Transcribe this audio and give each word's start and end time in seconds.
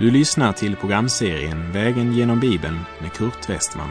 Du 0.00 0.10
lyssnar 0.10 0.52
till 0.52 0.76
programserien 0.76 1.72
Vägen 1.72 2.12
genom 2.12 2.40
Bibeln 2.40 2.78
med 3.00 3.12
Kurt 3.12 3.48
Westman. 3.48 3.88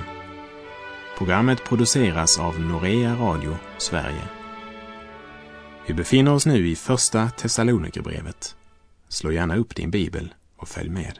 Programmet 1.18 1.63
produceras 1.63 2.39
av 2.39 2.59
Norea 2.59 3.15
Radio 3.15 3.57
Sverige. 3.77 4.23
Vi 5.87 5.93
befinner 5.93 6.33
oss 6.33 6.45
nu 6.45 6.68
i 6.68 6.75
Första 6.75 7.29
Thessalonikerbrevet. 7.29 8.55
Slå 9.09 9.32
gärna 9.32 9.57
upp 9.57 9.75
din 9.75 9.91
bibel 9.91 10.33
och 10.57 10.68
följ 10.68 10.89
med. 10.89 11.19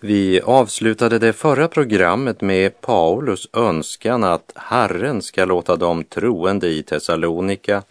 Vi 0.00 0.40
avslutade 0.40 1.18
det 1.18 1.32
förra 1.32 1.68
programmet 1.68 2.40
med 2.40 2.80
Paulus 2.80 3.48
önskan 3.52 4.24
att 4.24 4.52
Herren 4.54 5.22
ska 5.22 5.44
låta 5.44 5.76
de 5.76 6.04
troende 6.04 6.68
i 6.68 6.82
Thessalonika 6.82 7.82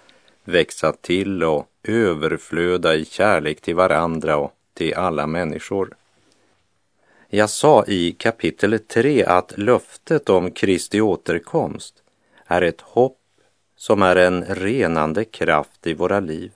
växa 0.43 0.91
till 0.91 1.43
och 1.43 1.65
överflöda 1.83 2.95
i 2.95 3.05
kärlek 3.05 3.61
till 3.61 3.75
varandra 3.75 4.37
och 4.37 4.51
till 4.75 4.93
alla 4.93 5.27
människor. 5.27 5.95
Jag 7.29 7.49
sa 7.49 7.85
i 7.85 8.11
kapitel 8.11 8.79
3 8.79 9.23
att 9.25 9.57
löftet 9.57 10.29
om 10.29 10.51
Kristi 10.51 11.01
återkomst 11.01 12.03
är 12.45 12.61
ett 12.61 12.81
hopp 12.81 13.19
som 13.75 14.01
är 14.01 14.15
en 14.15 14.45
renande 14.45 15.25
kraft 15.25 15.87
i 15.87 15.93
våra 15.93 16.19
liv. 16.19 16.51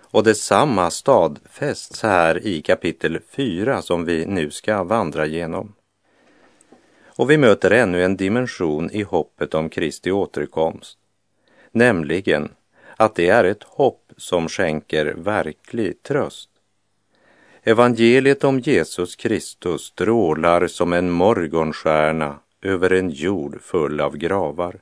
Och 0.00 0.24
detsamma 0.24 0.90
stadfästs 0.90 2.02
här 2.02 2.46
i 2.46 2.62
kapitel 2.62 3.20
4 3.28 3.82
som 3.82 4.04
vi 4.04 4.26
nu 4.26 4.50
ska 4.50 4.84
vandra 4.84 5.26
genom. 5.26 5.74
Och 7.06 7.30
vi 7.30 7.38
möter 7.38 7.70
ännu 7.70 8.04
en 8.04 8.16
dimension 8.16 8.90
i 8.90 9.02
hoppet 9.02 9.54
om 9.54 9.68
Kristi 9.68 10.10
återkomst, 10.10 10.98
nämligen 11.70 12.52
att 12.96 13.14
det 13.14 13.28
är 13.28 13.44
ett 13.44 13.62
hopp 13.62 14.12
som 14.16 14.48
skänker 14.48 15.06
verklig 15.06 16.02
tröst. 16.02 16.51
Evangeliet 17.64 18.44
om 18.44 18.60
Jesus 18.60 19.16
Kristus 19.16 19.82
strålar 19.82 20.66
som 20.66 20.92
en 20.92 21.10
morgonstjärna 21.10 22.38
över 22.62 22.92
en 22.92 23.10
jord 23.10 23.60
full 23.60 24.00
av 24.00 24.16
gravar 24.16 24.80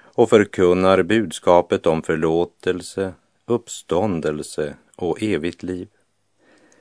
och 0.00 0.30
förkunnar 0.30 1.02
budskapet 1.02 1.86
om 1.86 2.02
förlåtelse, 2.02 3.12
uppståndelse 3.46 4.74
och 4.96 5.22
evigt 5.22 5.62
liv. 5.62 5.88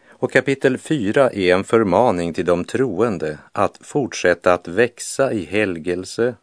Och 0.10 0.32
kapitel 0.32 0.78
4 0.78 1.30
är 1.30 1.54
en 1.54 1.64
förmaning 1.64 2.34
till 2.34 2.46
de 2.46 2.66
troende 2.66 3.40
att 3.52 3.80
fortsätta 3.82 4.54
att 4.54 4.68
växa 4.68 5.34
i 5.34 5.46
helgelse 5.46 6.36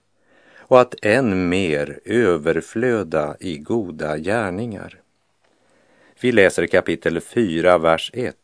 och 0.58 0.80
att 0.80 0.94
än 1.02 1.48
mer 1.48 2.00
överflöda 2.04 3.36
i 3.40 3.58
goda 3.58 4.18
gärningar. 4.18 4.98
Vi 6.20 6.32
läser 6.32 6.66
kapitel 6.66 7.20
4, 7.20 7.78
vers 7.78 8.10
1. 8.14 8.36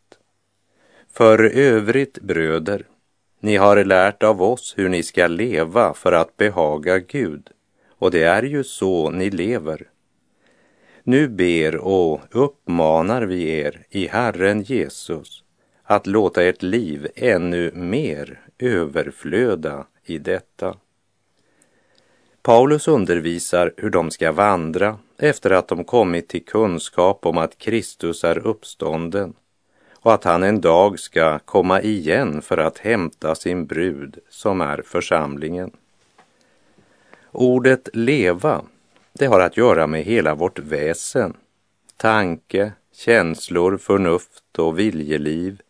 För 1.12 1.45
övrigt, 1.45 2.20
bröder, 2.20 2.87
ni 3.41 3.56
har 3.56 3.84
lärt 3.84 4.23
av 4.23 4.42
oss 4.42 4.75
hur 4.77 4.89
ni 4.89 5.03
ska 5.03 5.27
leva 5.27 5.95
för 5.95 6.12
att 6.12 6.37
behaga 6.37 6.98
Gud, 6.98 7.50
och 7.98 8.11
det 8.11 8.23
är 8.23 8.42
ju 8.42 8.65
så 8.65 9.11
ni 9.11 9.31
lever. 9.31 9.89
Nu 11.03 11.28
ber 11.28 11.77
och 11.77 12.20
uppmanar 12.31 13.23
vi 13.23 13.50
er 13.50 13.87
i 13.91 14.06
Herren 14.06 14.62
Jesus 14.62 15.45
att 15.83 16.06
låta 16.06 16.45
ert 16.45 16.62
liv 16.62 17.09
ännu 17.15 17.72
mer 17.75 18.41
överflöda 18.59 19.87
i 20.05 20.19
detta. 20.19 20.77
Paulus 22.43 22.89
undervisar 22.89 23.75
hur 23.77 23.91
de 23.91 24.11
ska 24.11 24.33
vandra 24.33 24.99
efter 25.19 25.50
att 25.50 25.69
de 25.69 25.84
kommit 25.84 26.28
till 26.28 26.44
kunskap 26.44 27.27
om 27.27 27.38
att 27.38 27.59
Kristus 27.59 28.25
är 28.25 28.47
uppstånden 28.47 29.34
och 30.00 30.14
att 30.14 30.25
han 30.25 30.42
en 30.42 30.60
dag 30.60 30.98
ska 30.98 31.38
komma 31.38 31.82
igen 31.82 32.42
för 32.42 32.59
att 32.59 32.78
hämta 32.78 33.34
sin 33.34 33.66
brud 33.66 34.19
som 34.28 34.60
är 34.60 34.82
församlingen. 34.82 35.70
Ordet 37.32 37.88
leva, 37.92 38.62
det 39.12 39.26
har 39.26 39.41
att 39.41 39.56
göra 39.56 39.87
med 39.87 40.03
hela 40.03 40.34
vårt 40.34 40.58
väsen, 40.58 41.37
tanke, 41.97 42.72
känslor, 42.92 43.76
förnuft 43.76 44.58
och 44.58 44.78
viljeliv. 44.78 45.60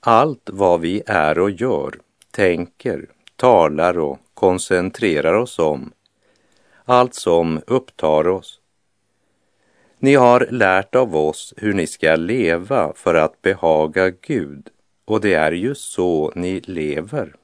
Allt 0.00 0.50
vad 0.52 0.80
vi 0.80 1.02
är 1.06 1.38
och 1.38 1.50
gör, 1.50 1.94
tänker, 2.30 3.06
talar 3.36 3.98
och 3.98 4.18
koncentrerar 4.34 5.34
oss 5.34 5.58
om. 5.58 5.92
Allt 6.84 7.14
som 7.14 7.60
upptar 7.66 8.28
oss. 8.28 8.60
Ni 9.98 10.14
har 10.14 10.48
lärt 10.50 10.94
av 10.94 11.16
oss 11.16 11.54
hur 11.56 11.74
ni 11.74 11.86
ska 11.86 12.16
leva 12.16 12.92
för 12.94 13.14
att 13.14 13.42
behaga 13.42 14.10
Gud 14.10 14.68
och 15.04 15.20
det 15.20 15.34
är 15.34 15.52
ju 15.52 15.74
så 15.74 16.32
ni 16.34 16.60
lever. 16.60 17.34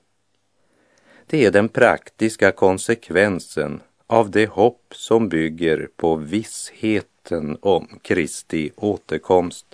Det 1.27 1.45
är 1.45 1.51
den 1.51 1.69
praktiska 1.69 2.53
konsekvensen 2.53 3.81
av 4.07 4.31
det 4.31 4.47
hopp 4.47 4.95
som 4.95 5.29
bygger 5.29 5.89
på 5.97 6.17
vissheten 6.17 7.59
om 7.61 7.89
Kristi 8.03 8.71
återkomst. 8.77 9.67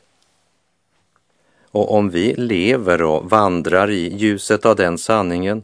Och 1.70 1.94
om 1.94 2.10
vi 2.10 2.34
lever 2.34 3.02
och 3.02 3.30
vandrar 3.30 3.90
i 3.90 4.16
ljuset 4.16 4.66
av 4.66 4.76
den 4.76 4.98
sanningen 4.98 5.62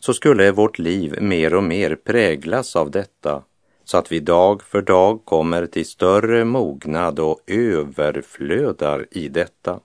så 0.00 0.14
skulle 0.14 0.50
vårt 0.50 0.78
liv 0.78 1.22
mer 1.22 1.54
och 1.54 1.64
mer 1.64 1.94
präglas 1.94 2.76
av 2.76 2.90
detta 2.90 3.42
så 3.90 3.98
att 3.98 4.12
vi 4.12 4.20
dag 4.20 4.62
för 4.62 4.82
dag 4.82 5.24
kommer 5.24 5.66
till 5.66 5.86
större 5.86 6.44
mognad 6.44 7.18
och 7.18 7.40
överflödar 7.46 9.06
i 9.10 9.28
detta. 9.28 9.80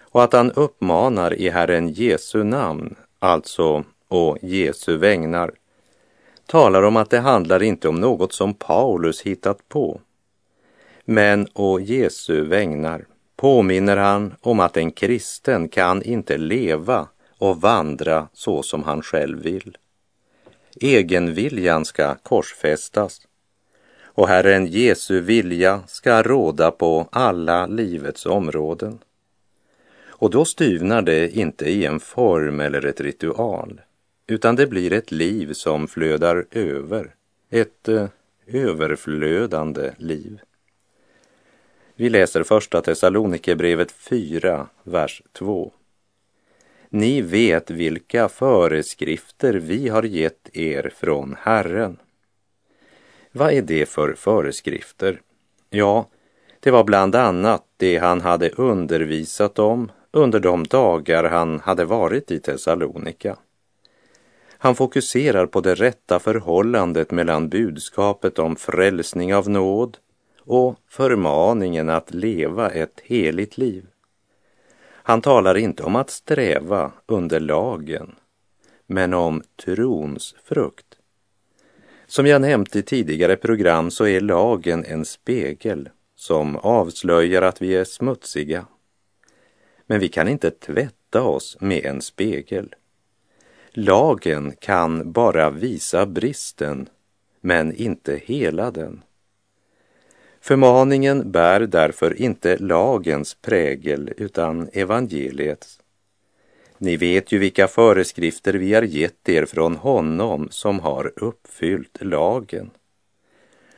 Och 0.00 0.22
att 0.24 0.32
han 0.32 0.52
uppmanar 0.52 1.34
i 1.34 1.48
Herren 1.48 1.88
Jesu 1.88 2.44
namn, 2.44 2.94
alltså 3.18 3.84
och 4.08 4.38
Jesu 4.42 4.96
vägnar, 4.96 5.52
talar 6.46 6.82
om 6.82 6.96
att 6.96 7.10
det 7.10 7.18
handlar 7.18 7.62
inte 7.62 7.88
om 7.88 8.00
något 8.00 8.32
som 8.32 8.54
Paulus 8.54 9.22
hittat 9.22 9.68
på. 9.68 10.00
Men 11.04 11.48
å 11.54 11.80
Jesu 11.80 12.44
vägnar 12.44 13.06
påminner 13.36 13.96
han 13.96 14.34
om 14.40 14.60
att 14.60 14.76
en 14.76 14.90
kristen 14.90 15.68
kan 15.68 16.02
inte 16.02 16.36
leva 16.36 17.08
och 17.38 17.60
vandra 17.60 18.28
så 18.32 18.62
som 18.62 18.82
han 18.82 19.02
själv 19.02 19.42
vill. 19.42 19.76
Egenviljan 20.80 21.84
ska 21.84 22.14
korsfästas 22.14 23.20
och 24.14 24.28
Herren 24.28 24.66
Jesu 24.66 25.20
vilja 25.20 25.82
ska 25.86 26.22
råda 26.22 26.70
på 26.70 27.08
alla 27.12 27.66
livets 27.66 28.26
områden. 28.26 28.98
Och 30.06 30.30
då 30.30 30.44
styvnar 30.44 31.02
det 31.02 31.36
inte 31.36 31.64
i 31.64 31.84
en 31.84 32.00
form 32.00 32.60
eller 32.60 32.86
ett 32.86 33.00
ritual, 33.00 33.80
utan 34.26 34.56
det 34.56 34.66
blir 34.66 34.92
ett 34.92 35.12
liv 35.12 35.52
som 35.52 35.88
flödar 35.88 36.46
över, 36.50 37.14
ett 37.50 37.88
eh, 37.88 38.06
överflödande 38.46 39.92
liv. 39.98 40.40
Vi 41.96 42.10
läser 42.10 42.42
första 42.42 42.82
Thessalonikerbrevet 42.82 43.92
4, 43.92 44.66
vers 44.82 45.22
2. 45.32 45.72
Ni 46.96 47.22
vet 47.22 47.70
vilka 47.70 48.28
föreskrifter 48.28 49.54
vi 49.54 49.88
har 49.88 50.02
gett 50.02 50.56
er 50.56 50.92
från 50.96 51.36
Herren. 51.38 51.96
Vad 53.32 53.52
är 53.52 53.62
det 53.62 53.88
för 53.88 54.14
föreskrifter? 54.14 55.20
Ja, 55.70 56.08
det 56.60 56.70
var 56.70 56.84
bland 56.84 57.14
annat 57.14 57.64
det 57.76 57.96
han 57.96 58.20
hade 58.20 58.50
undervisat 58.50 59.58
om 59.58 59.90
under 60.10 60.40
de 60.40 60.64
dagar 60.64 61.24
han 61.24 61.60
hade 61.60 61.84
varit 61.84 62.30
i 62.30 62.40
Thessalonika. 62.40 63.36
Han 64.58 64.74
fokuserar 64.74 65.46
på 65.46 65.60
det 65.60 65.74
rätta 65.74 66.18
förhållandet 66.18 67.10
mellan 67.10 67.48
budskapet 67.48 68.38
om 68.38 68.56
frälsning 68.56 69.34
av 69.34 69.50
nåd 69.50 69.98
och 70.38 70.76
förmaningen 70.88 71.88
att 71.88 72.14
leva 72.14 72.70
ett 72.70 73.00
heligt 73.04 73.58
liv. 73.58 73.86
Han 75.06 75.20
talar 75.20 75.56
inte 75.56 75.82
om 75.82 75.96
att 75.96 76.10
sträva 76.10 76.92
under 77.06 77.40
lagen, 77.40 78.14
men 78.86 79.14
om 79.14 79.42
trons 79.64 80.34
frukt. 80.44 80.86
Som 82.06 82.26
jag 82.26 82.40
nämnt 82.40 82.76
i 82.76 82.82
tidigare 82.82 83.36
program 83.36 83.90
så 83.90 84.06
är 84.06 84.20
lagen 84.20 84.84
en 84.84 85.04
spegel 85.04 85.88
som 86.16 86.56
avslöjar 86.56 87.42
att 87.42 87.62
vi 87.62 87.74
är 87.74 87.84
smutsiga. 87.84 88.66
Men 89.86 90.00
vi 90.00 90.08
kan 90.08 90.28
inte 90.28 90.50
tvätta 90.50 91.22
oss 91.22 91.56
med 91.60 91.84
en 91.84 92.02
spegel. 92.02 92.74
Lagen 93.70 94.52
kan 94.60 95.12
bara 95.12 95.50
visa 95.50 96.06
bristen, 96.06 96.88
men 97.40 97.74
inte 97.74 98.20
hela 98.24 98.70
den. 98.70 99.02
Förmaningen 100.44 101.30
bär 101.30 101.60
därför 101.60 102.22
inte 102.22 102.56
lagens 102.56 103.34
prägel 103.34 104.12
utan 104.16 104.68
evangeliets. 104.72 105.80
Ni 106.78 106.96
vet 106.96 107.32
ju 107.32 107.38
vilka 107.38 107.68
föreskrifter 107.68 108.54
vi 108.54 108.74
har 108.74 108.82
gett 108.82 109.28
er 109.28 109.46
från 109.46 109.76
honom 109.76 110.48
som 110.50 110.80
har 110.80 111.12
uppfyllt 111.16 111.98
lagen. 112.00 112.70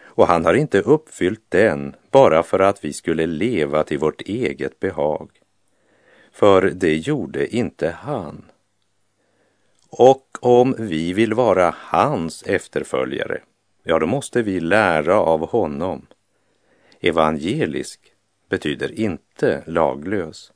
Och 0.02 0.26
han 0.26 0.44
har 0.44 0.54
inte 0.54 0.80
uppfyllt 0.80 1.44
den 1.48 1.94
bara 2.10 2.42
för 2.42 2.58
att 2.58 2.84
vi 2.84 2.92
skulle 2.92 3.26
leva 3.26 3.84
till 3.84 3.98
vårt 3.98 4.22
eget 4.22 4.80
behag, 4.80 5.30
för 6.32 6.62
det 6.62 6.96
gjorde 6.96 7.56
inte 7.56 7.90
han. 7.90 8.44
Och 9.88 10.38
om 10.40 10.74
vi 10.78 11.12
vill 11.12 11.34
vara 11.34 11.74
hans 11.78 12.42
efterföljare, 12.42 13.40
ja, 13.82 13.98
då 13.98 14.06
måste 14.06 14.42
vi 14.42 14.60
lära 14.60 15.20
av 15.20 15.48
honom. 15.48 16.06
Evangelisk 17.00 18.00
betyder 18.48 19.00
inte 19.00 19.62
laglös. 19.66 20.52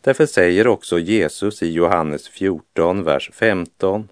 Därför 0.00 0.26
säger 0.26 0.66
också 0.66 0.98
Jesus 0.98 1.62
i 1.62 1.72
Johannes 1.72 2.28
14, 2.28 3.04
vers 3.04 3.30
15. 3.32 4.08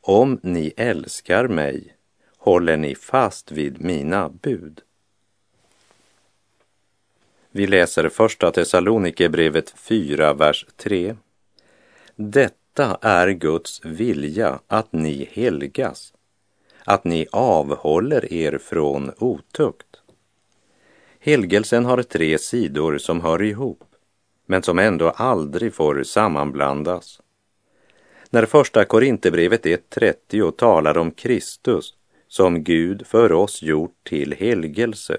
Om 0.00 0.40
ni 0.42 0.72
älskar 0.76 1.48
mig 1.48 1.96
håller 2.36 2.76
ni 2.76 2.94
fast 2.94 3.52
vid 3.52 3.80
mina 3.80 4.28
bud. 4.28 4.80
Vi 7.50 7.66
läser 7.66 8.08
första 8.08 8.50
Thessalonikerbrevet 8.50 9.70
4, 9.70 10.34
vers 10.34 10.66
3. 10.76 11.16
Detta 12.16 12.98
är 13.00 13.28
Guds 13.28 13.84
vilja 13.84 14.60
att 14.66 14.92
ni 14.92 15.28
helgas, 15.32 16.12
att 16.84 17.04
ni 17.04 17.26
avhåller 17.32 18.32
er 18.32 18.58
från 18.58 19.12
otukt. 19.18 19.85
Helgelsen 21.26 21.84
har 21.84 22.02
tre 22.02 22.38
sidor 22.38 22.98
som 22.98 23.20
hör 23.20 23.42
ihop, 23.42 23.84
men 24.46 24.62
som 24.62 24.78
ändå 24.78 25.10
aldrig 25.10 25.74
får 25.74 26.02
sammanblandas. 26.02 27.20
När 28.30 28.46
första 28.46 28.84
Korinthierbrevet 28.84 29.64
1.30 29.64 30.50
talar 30.50 30.98
om 30.98 31.10
Kristus 31.10 31.94
som 32.28 32.64
Gud 32.64 33.06
för 33.06 33.32
oss 33.32 33.62
gjort 33.62 33.94
till 34.02 34.34
helgelse, 34.38 35.16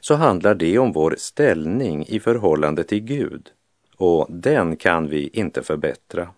så 0.00 0.14
handlar 0.14 0.54
det 0.54 0.78
om 0.78 0.92
vår 0.92 1.14
ställning 1.18 2.06
i 2.06 2.20
förhållande 2.20 2.84
till 2.84 3.00
Gud 3.00 3.48
och 3.96 4.26
den 4.30 4.76
kan 4.76 5.08
vi 5.08 5.28
inte 5.28 5.62
förbättra. 5.62 6.28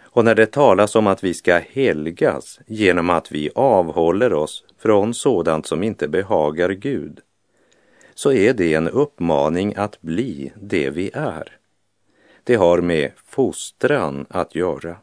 Och 0.00 0.24
när 0.24 0.34
det 0.34 0.46
talas 0.46 0.96
om 0.96 1.06
att 1.06 1.24
vi 1.24 1.34
ska 1.34 1.58
helgas 1.58 2.60
genom 2.66 3.10
att 3.10 3.32
vi 3.32 3.50
avhåller 3.54 4.32
oss 4.32 4.64
från 4.78 5.14
sådant 5.14 5.66
som 5.66 5.82
inte 5.82 6.08
behagar 6.08 6.70
Gud, 6.70 7.20
så 8.20 8.32
är 8.32 8.54
det 8.54 8.74
en 8.74 8.88
uppmaning 8.88 9.74
att 9.76 10.02
bli 10.02 10.52
det 10.56 10.90
vi 10.90 11.10
är. 11.14 11.56
Det 12.44 12.54
har 12.54 12.80
med 12.80 13.12
fostran 13.16 14.26
att 14.28 14.54
göra. 14.54 14.96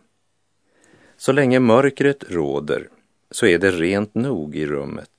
Så 1.17 1.31
länge 1.31 1.59
mörkret 1.59 2.31
råder 2.31 2.89
så 3.31 3.45
är 3.45 3.57
det 3.57 3.71
rent 3.71 4.15
nog 4.15 4.55
i 4.55 4.65
rummet. 4.65 5.09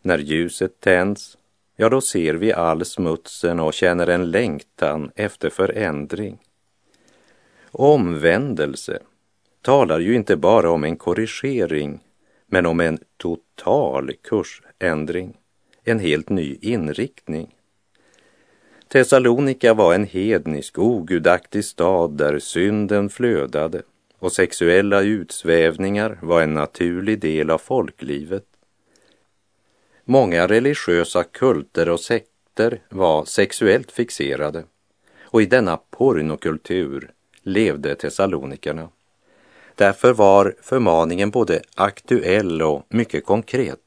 När 0.00 0.18
ljuset 0.18 0.80
tänds, 0.80 1.38
ja 1.76 1.88
då 1.88 2.00
ser 2.00 2.34
vi 2.34 2.52
all 2.52 2.84
smutsen 2.84 3.60
och 3.60 3.74
känner 3.74 4.06
en 4.06 4.30
längtan 4.30 5.10
efter 5.14 5.50
förändring. 5.50 6.38
Omvändelse 7.70 8.98
talar 9.60 9.98
ju 9.98 10.14
inte 10.14 10.36
bara 10.36 10.70
om 10.70 10.84
en 10.84 10.96
korrigering, 10.96 12.00
men 12.46 12.66
om 12.66 12.80
en 12.80 12.98
total 13.16 14.12
kursändring, 14.22 15.36
en 15.84 15.98
helt 15.98 16.28
ny 16.28 16.58
inriktning. 16.60 17.54
Thessalonika 18.88 19.74
var 19.74 19.94
en 19.94 20.06
hednisk, 20.06 20.78
ogudaktig 20.78 21.64
stad 21.64 22.10
där 22.10 22.38
synden 22.38 23.08
flödade 23.08 23.82
och 24.18 24.32
sexuella 24.32 25.00
utsvävningar 25.00 26.18
var 26.22 26.42
en 26.42 26.54
naturlig 26.54 27.20
del 27.20 27.50
av 27.50 27.58
folklivet. 27.58 28.44
Många 30.04 30.46
religiösa 30.46 31.24
kulter 31.24 31.88
och 31.88 32.00
sekter 32.00 32.80
var 32.88 33.24
sexuellt 33.24 33.92
fixerade 33.92 34.64
och 35.20 35.42
i 35.42 35.46
denna 35.46 35.76
pornokultur 35.76 37.10
levde 37.42 37.94
Thessalonikerna. 37.94 38.88
Därför 39.74 40.12
var 40.12 40.54
förmaningen 40.62 41.30
både 41.30 41.62
aktuell 41.74 42.62
och 42.62 42.86
mycket 42.88 43.26
konkret. 43.26 43.81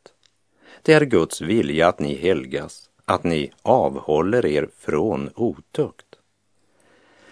Det 0.86 0.94
är 0.94 1.06
Guds 1.06 1.42
vilja 1.42 1.88
att 1.88 2.00
ni 2.00 2.16
helgas, 2.16 2.90
att 3.06 3.24
ni 3.24 3.52
avhåller 3.62 4.46
er 4.46 4.70
från 4.78 5.30
otukt. 5.36 6.06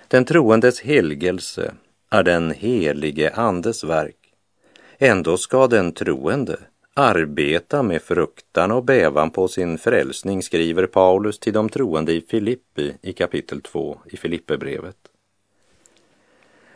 Den 0.07 0.25
troendes 0.25 0.81
helgelse 0.81 1.73
är 2.09 2.23
den 2.23 2.51
helige 2.51 3.31
Andes 3.33 3.83
verk. 3.83 4.33
Ändå 4.97 5.37
ska 5.37 5.67
den 5.67 5.91
troende 5.91 6.59
arbeta 6.93 7.83
med 7.83 8.01
fruktan 8.01 8.71
och 8.71 8.83
bävan 8.83 9.31
på 9.31 9.47
sin 9.47 9.77
frälsning, 9.77 10.43
skriver 10.43 10.85
Paulus 10.85 11.39
till 11.39 11.53
de 11.53 11.69
troende 11.69 12.13
i 12.13 12.21
Filippi 12.21 12.93
i 13.01 13.13
kapitel 13.13 13.61
2 13.61 13.99
i 14.05 14.17
Filipperbrevet. 14.17 14.97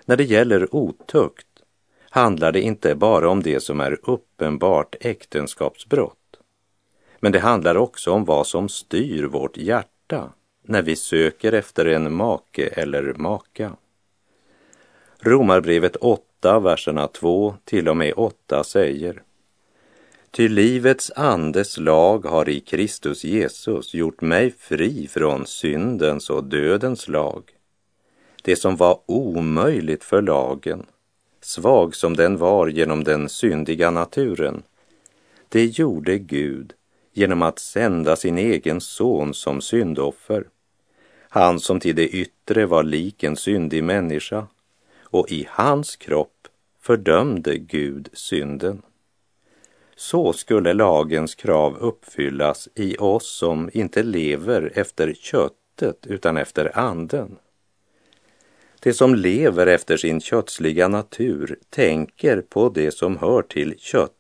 När 0.06 0.18
det 0.18 0.24
gäller 0.24 0.76
otukt 0.76 1.48
handlar 2.10 2.52
det 2.52 2.62
inte 2.62 2.96
bara 2.96 3.30
om 3.30 3.44
det 3.44 3.60
som 3.60 3.80
är 3.80 4.00
uppenbart 4.04 4.96
äktenskapsbrott, 5.00 6.17
men 7.20 7.32
det 7.32 7.40
handlar 7.40 7.78
också 7.78 8.12
om 8.12 8.26
vad 8.26 8.48
som 8.48 8.70
styr 8.70 9.24
vårt 9.24 9.58
hjärta 9.58 10.30
när 10.64 10.82
vi 10.82 10.96
söker 10.96 11.54
efter 11.54 11.86
en 11.86 12.16
make 12.16 12.68
eller 12.68 13.14
maka. 13.14 13.72
Romarbrevet 15.20 15.96
8, 15.96 16.60
verserna 16.60 17.08
2 17.08 17.56
till 17.66 17.90
och 17.90 17.98
med 17.98 18.14
8 18.16 18.64
säger 18.64 19.22
Ty 20.32 20.48
livets 20.48 21.12
andes 21.16 21.78
lag 21.78 22.26
har 22.26 22.50
i 22.50 22.60
Kristus 22.60 23.24
Jesus 23.24 23.94
gjort 23.94 24.22
mig 24.22 24.54
fri 24.58 25.08
från 25.08 25.46
syndens 25.46 26.30
och 26.30 26.44
dödens 26.44 27.08
lag. 27.08 27.44
Det 28.44 28.56
som 28.56 28.76
var 28.76 29.00
omöjligt 29.06 30.04
för 30.04 30.22
lagen, 30.22 30.86
svag 31.42 31.96
som 31.96 32.16
den 32.16 32.38
var 32.38 32.68
genom 32.68 33.04
den 33.04 33.30
syndiga 33.30 33.92
naturen, 33.92 34.64
det 35.50 35.66
gjorde 35.66 36.18
Gud 36.18 36.74
genom 37.18 37.42
att 37.42 37.60
sända 37.60 38.16
sin 38.16 38.38
egen 38.38 38.82
son 38.82 39.34
som 39.34 39.62
syndoffer. 39.62 40.48
Han 41.30 41.60
som 41.60 41.80
till 41.80 41.96
det 41.96 42.08
yttre 42.08 42.66
var 42.66 42.84
lik 42.84 43.24
en 43.24 43.36
syndig 43.36 43.84
människa 43.84 44.48
och 45.02 45.32
i 45.32 45.48
hans 45.50 45.96
kropp 45.96 46.48
fördömde 46.82 47.58
Gud 47.58 48.10
synden. 48.14 48.82
Så 49.96 50.34
skulle 50.34 50.74
lagens 50.74 51.36
krav 51.36 51.78
uppfyllas 51.78 52.70
i 52.76 52.98
oss 52.98 53.38
som 53.38 53.70
inte 53.74 54.04
lever 54.04 54.72
efter 54.76 55.14
köttet 55.14 56.08
utan 56.08 56.38
efter 56.38 56.78
anden. 56.78 57.38
Det 58.80 58.94
som 58.94 59.16
lever 59.16 59.68
efter 59.68 59.98
sin 59.98 60.22
kötsliga 60.22 60.88
natur 60.88 61.60
tänker 61.70 62.42
på 62.42 62.70
det 62.70 62.92
som 62.92 63.18
hör 63.18 63.42
till 63.42 63.76
köttet, 63.80 64.17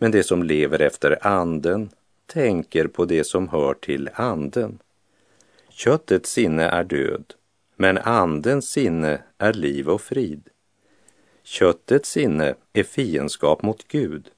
men 0.00 0.10
det 0.10 0.22
som 0.22 0.42
lever 0.42 0.80
efter 0.80 1.26
anden 1.26 1.90
tänker 2.26 2.86
på 2.86 3.04
det 3.04 3.24
som 3.24 3.48
hör 3.48 3.74
till 3.74 4.10
anden. 4.14 4.78
Köttets 5.68 6.32
sinne 6.32 6.62
är 6.62 6.84
död, 6.84 7.34
men 7.76 7.98
andens 7.98 8.70
sinne 8.70 9.22
är 9.38 9.52
liv 9.52 9.88
och 9.88 10.00
frid. 10.00 10.48
Köttets 11.42 12.10
sinne 12.10 12.54
är 12.72 12.82
fiendskap 12.82 13.62
mot 13.62 13.88
Gud. 13.88 14.30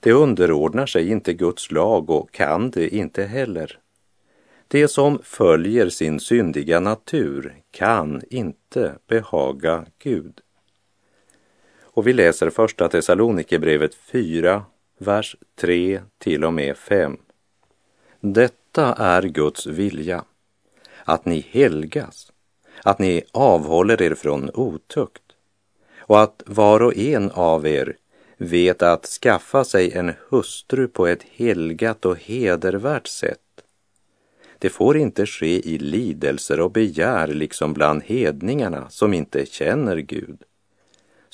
Det 0.00 0.12
underordnar 0.12 0.86
sig 0.86 1.08
inte 1.08 1.32
Guds 1.32 1.70
lag 1.70 2.10
och 2.10 2.32
kan 2.32 2.70
det 2.70 2.88
inte 2.88 3.24
heller. 3.24 3.78
Det 4.68 4.88
som 4.88 5.18
följer 5.22 5.88
sin 5.88 6.20
syndiga 6.20 6.80
natur 6.80 7.54
kan 7.70 8.22
inte 8.30 8.94
behaga 9.06 9.86
Gud. 9.98 10.40
Och 11.82 12.06
vi 12.06 12.12
läser 12.12 12.50
första 12.50 12.88
Thessalonikerbrevet 12.88 13.94
4, 13.94 14.64
vers 15.04 15.36
3 15.60 16.00
till 16.18 16.44
och 16.44 16.54
med 16.54 16.76
5. 16.76 17.16
Detta 18.20 18.94
är 18.94 19.22
Guds 19.22 19.66
vilja, 19.66 20.24
att 21.04 21.24
ni 21.24 21.46
helgas 21.50 22.32
att 22.84 22.98
ni 22.98 23.22
avhåller 23.32 24.02
er 24.02 24.14
från 24.14 24.50
otukt 24.54 25.22
och 25.98 26.22
att 26.22 26.42
var 26.46 26.82
och 26.82 26.96
en 26.96 27.30
av 27.30 27.66
er 27.66 27.96
vet 28.36 28.82
att 28.82 29.06
skaffa 29.06 29.64
sig 29.64 29.92
en 29.92 30.12
hustru 30.28 30.88
på 30.88 31.06
ett 31.06 31.22
helgat 31.22 32.04
och 32.04 32.18
hedervärt 32.18 33.06
sätt. 33.06 33.38
Det 34.58 34.68
får 34.68 34.96
inte 34.96 35.26
ske 35.26 35.68
i 35.68 35.78
lidelser 35.78 36.60
och 36.60 36.70
begär 36.70 37.28
liksom 37.28 37.72
bland 37.72 38.02
hedningarna 38.02 38.90
som 38.90 39.14
inte 39.14 39.46
känner 39.46 39.96
Gud, 39.96 40.42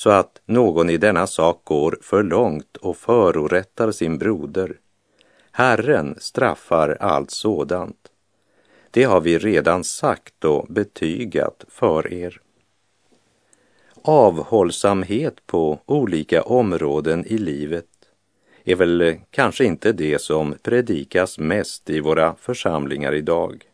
så 0.01 0.11
att 0.11 0.41
någon 0.47 0.91
i 0.91 0.97
denna 0.97 1.27
sak 1.27 1.61
går 1.65 1.99
för 2.03 2.23
långt 2.23 2.77
och 2.77 2.97
förorättar 2.97 3.93
sin 3.93 4.19
broder. 4.19 4.77
Herren 5.53 6.15
straffar 6.19 6.97
allt 7.01 7.31
sådant 7.31 7.97
det 8.91 9.05
har 9.05 9.21
vi 9.21 9.39
redan 9.39 9.85
sagt 9.85 10.45
och 10.45 10.67
betygat 10.69 11.65
för 11.69 12.13
er. 12.13 12.41
Avhållsamhet 14.03 15.47
på 15.47 15.79
olika 15.87 16.43
områden 16.43 17.27
i 17.27 17.39
livet 17.39 17.87
är 18.65 18.75
väl 18.75 19.19
kanske 19.31 19.65
inte 19.65 19.93
det 19.93 20.21
som 20.21 20.55
predikas 20.63 21.39
mest 21.39 21.91
i 21.91 22.01
våra 22.01 22.35
församlingar 22.35 23.15
idag. 23.15 23.65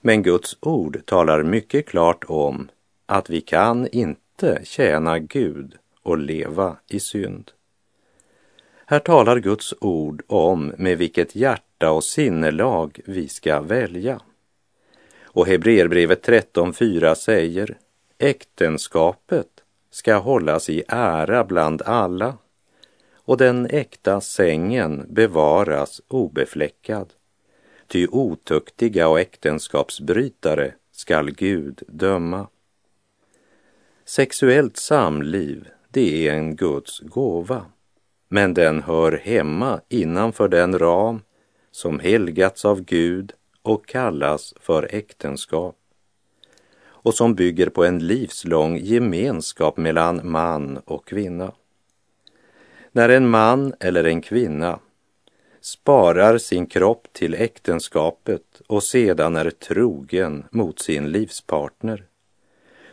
Men 0.00 0.22
Guds 0.22 0.56
ord 0.60 1.00
talar 1.04 1.42
mycket 1.42 1.86
klart 1.86 2.24
om 2.28 2.68
att 3.06 3.30
vi 3.30 3.40
kan 3.40 3.88
inte 3.92 4.20
tjäna 4.62 5.18
Gud 5.18 5.76
och 6.02 6.18
leva 6.18 6.76
i 6.88 7.00
synd. 7.00 7.50
Här 8.86 8.98
talar 8.98 9.38
Guds 9.38 9.74
ord 9.80 10.22
om 10.26 10.72
med 10.78 10.98
vilket 10.98 11.36
hjärta 11.36 11.90
och 11.90 12.04
sinnelag 12.04 13.00
vi 13.04 13.28
ska 13.28 13.60
välja. 13.60 14.20
Och 15.22 15.46
Hebreerbrevet 15.46 16.28
13.4 16.28 17.14
säger 17.14 17.78
äktenskapet 18.18 19.48
ska 19.90 20.16
hållas 20.16 20.70
i 20.70 20.82
ära 20.88 21.44
bland 21.44 21.82
alla 21.82 22.38
och 23.14 23.36
den 23.36 23.66
äkta 23.70 24.20
sängen 24.20 25.06
bevaras 25.08 26.00
obefläckad. 26.08 27.12
Ty 27.86 28.06
otuktiga 28.10 29.08
och 29.08 29.20
äktenskapsbrytare 29.20 30.74
skall 30.92 31.30
Gud 31.30 31.82
döma. 31.88 32.46
Sexuellt 34.10 34.76
samliv, 34.76 35.68
det 35.88 36.28
är 36.28 36.34
en 36.34 36.56
Guds 36.56 37.00
gåva, 37.00 37.64
men 38.28 38.54
den 38.54 38.82
hör 38.82 39.12
hemma 39.12 39.80
innanför 39.88 40.48
den 40.48 40.78
ram 40.78 41.20
som 41.70 42.00
helgats 42.00 42.64
av 42.64 42.80
Gud 42.80 43.32
och 43.62 43.86
kallas 43.86 44.54
för 44.60 44.94
äktenskap 44.94 45.76
och 46.82 47.14
som 47.14 47.34
bygger 47.34 47.68
på 47.68 47.84
en 47.84 48.06
livslång 48.06 48.76
gemenskap 48.76 49.76
mellan 49.76 50.20
man 50.30 50.76
och 50.76 51.06
kvinna. 51.06 51.52
När 52.92 53.08
en 53.08 53.28
man 53.28 53.74
eller 53.80 54.04
en 54.04 54.22
kvinna 54.22 54.78
sparar 55.60 56.38
sin 56.38 56.66
kropp 56.66 57.08
till 57.12 57.34
äktenskapet 57.34 58.62
och 58.66 58.82
sedan 58.82 59.36
är 59.36 59.50
trogen 59.50 60.44
mot 60.50 60.78
sin 60.78 61.12
livspartner 61.12 62.06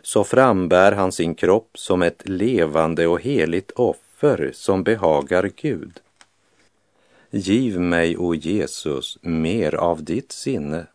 så 0.08 0.24
frambär 0.24 0.92
han 0.92 1.12
sin 1.12 1.34
kropp 1.34 1.78
som 1.78 2.02
ett 2.02 2.28
levande 2.28 3.06
och 3.06 3.20
heligt 3.20 3.70
offer 3.70 4.50
som 4.54 4.82
behagar 4.82 5.50
Gud. 5.56 6.00
Giv 7.30 7.80
mig, 7.80 8.16
o 8.16 8.34
Jesus, 8.34 9.18
mer 9.22 9.74
av 9.74 10.04
ditt 10.04 10.32
sinne. 10.32 10.86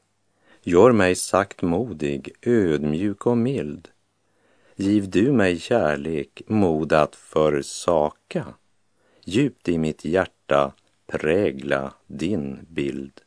Gör 0.63 0.91
mig 0.91 1.15
saktmodig, 1.15 2.29
ödmjuk 2.41 3.25
och 3.25 3.37
mild. 3.37 3.87
Giv 4.75 5.09
du 5.09 5.31
mig 5.31 5.59
kärlek, 5.59 6.41
mod 6.47 6.93
att 6.93 7.15
försaka. 7.15 8.45
Djupt 9.25 9.69
i 9.69 9.77
mitt 9.77 10.05
hjärta 10.05 10.73
prägla 11.07 11.93
din 12.07 12.59
bild. 12.69 13.21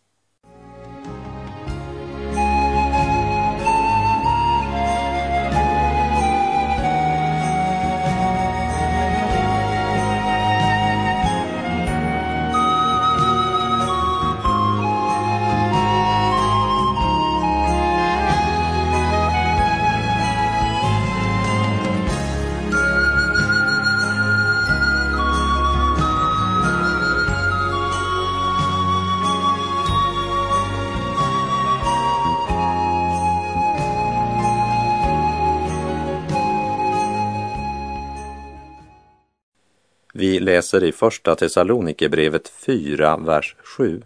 Läser 40.46 40.84
i 40.84 40.92
Första 40.92 41.34
Thessalonikerbrevet 41.34 42.48
4, 42.48 43.16
vers 43.16 43.56
7. 43.58 44.02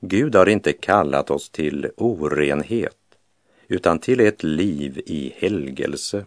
Gud 0.00 0.34
har 0.34 0.48
inte 0.48 0.72
kallat 0.72 1.30
oss 1.30 1.50
till 1.50 1.90
orenhet, 1.96 2.96
utan 3.68 3.98
till 3.98 4.20
ett 4.20 4.42
liv 4.42 5.02
i 5.06 5.34
helgelse. 5.36 6.26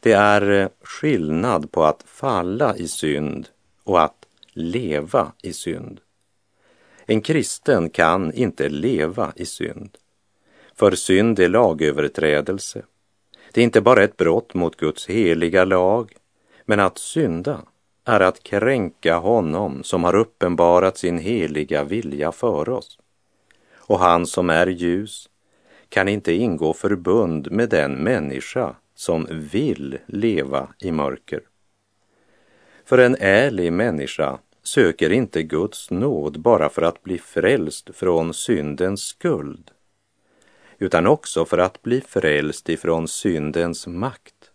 Det 0.00 0.12
är 0.12 0.50
eh, 0.50 0.68
skillnad 0.82 1.72
på 1.72 1.84
att 1.84 2.02
falla 2.06 2.76
i 2.76 2.88
synd 2.88 3.48
och 3.84 4.02
att 4.02 4.26
leva 4.52 5.32
i 5.42 5.52
synd. 5.52 6.00
En 7.06 7.20
kristen 7.20 7.90
kan 7.90 8.32
inte 8.32 8.68
leva 8.68 9.32
i 9.36 9.46
synd, 9.46 9.98
för 10.74 10.90
synd 10.90 11.38
är 11.38 11.48
lagöverträdelse. 11.48 12.82
Det 13.52 13.60
är 13.60 13.64
inte 13.64 13.80
bara 13.80 14.04
ett 14.04 14.16
brott 14.16 14.54
mot 14.54 14.76
Guds 14.76 15.06
heliga 15.06 15.64
lag, 15.64 16.12
men 16.64 16.80
att 16.80 16.98
synda 16.98 17.60
är 18.04 18.20
att 18.20 18.42
kränka 18.42 19.16
honom 19.16 19.84
som 19.84 20.04
har 20.04 20.14
uppenbarat 20.14 20.98
sin 20.98 21.18
heliga 21.18 21.84
vilja 21.84 22.32
för 22.32 22.68
oss. 22.68 22.98
Och 23.74 23.98
han 23.98 24.26
som 24.26 24.50
är 24.50 24.66
ljus 24.66 25.28
kan 25.88 26.08
inte 26.08 26.32
ingå 26.32 26.72
förbund 26.72 27.50
med 27.50 27.68
den 27.68 27.94
människa 27.94 28.76
som 28.94 29.26
vill 29.30 29.98
leva 30.06 30.68
i 30.78 30.92
mörker. 30.92 31.40
För 32.84 32.98
en 32.98 33.16
ärlig 33.20 33.72
människa 33.72 34.38
söker 34.62 35.12
inte 35.12 35.42
Guds 35.42 35.90
nåd 35.90 36.40
bara 36.40 36.68
för 36.68 36.82
att 36.82 37.02
bli 37.02 37.18
frälst 37.18 37.90
från 37.94 38.34
syndens 38.34 39.02
skuld, 39.02 39.70
utan 40.78 41.06
också 41.06 41.44
för 41.44 41.58
att 41.58 41.82
bli 41.82 42.00
frälst 42.00 42.68
ifrån 42.68 43.08
syndens 43.08 43.86
makt. 43.86 44.50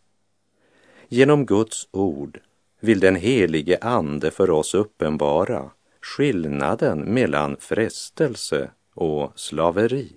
Genom 1.08 1.46
Guds 1.46 1.88
ord 1.92 2.40
vill 2.86 3.00
den 3.00 3.16
helige 3.16 3.78
Ande 3.82 4.32
för 4.32 4.50
oss 4.50 4.74
uppenbara 4.74 5.72
skillnaden 6.02 7.00
mellan 7.00 7.58
frestelse 7.60 8.70
och 8.94 9.32
slaveri. 9.40 10.12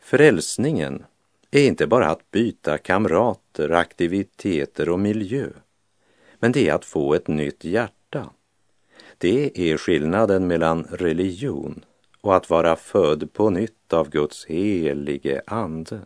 Frälsningen 0.00 1.04
är 1.50 1.66
inte 1.66 1.86
bara 1.86 2.06
att 2.06 2.30
byta 2.30 2.78
kamrater, 2.78 3.70
aktiviteter 3.70 4.88
och 4.88 5.00
miljö, 5.00 5.48
men 6.38 6.52
det 6.52 6.68
är 6.68 6.74
att 6.74 6.84
få 6.84 7.14
ett 7.14 7.28
nytt 7.28 7.64
hjärta. 7.64 8.30
Det 9.18 9.70
är 9.70 9.76
skillnaden 9.76 10.46
mellan 10.46 10.84
religion 10.90 11.84
och 12.20 12.36
att 12.36 12.50
vara 12.50 12.76
född 12.76 13.32
på 13.32 13.50
nytt 13.50 13.92
av 13.92 14.10
Guds 14.10 14.46
helige 14.46 15.42
Ande. 15.46 16.00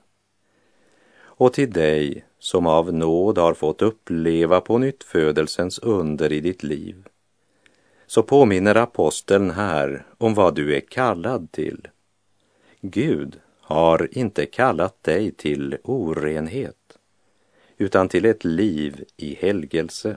Och 1.19 1.53
till 1.53 1.71
dig 1.71 2.26
som 2.39 2.67
av 2.67 2.95
nåd 2.95 3.39
har 3.39 3.55
fått 3.55 3.83
uppleva 3.83 4.61
på 4.61 4.79
nytt 4.79 5.05
födelsens 5.05 5.79
under 5.79 6.33
i 6.33 6.41
ditt 6.41 6.63
liv, 6.63 7.07
så 8.07 8.23
påminner 8.23 8.75
aposteln 8.75 9.51
här 9.51 10.07
om 10.19 10.35
vad 10.35 10.55
du 10.55 10.77
är 10.77 10.81
kallad 10.81 11.53
till. 11.53 11.89
Gud 12.81 13.41
har 13.61 14.09
inte 14.19 14.47
kallat 14.47 15.03
dig 15.03 15.31
till 15.33 15.77
orenhet, 15.83 16.99
utan 17.77 18.09
till 18.09 18.25
ett 18.25 18.45
liv 18.45 19.05
i 19.17 19.35
helgelse. 19.35 20.17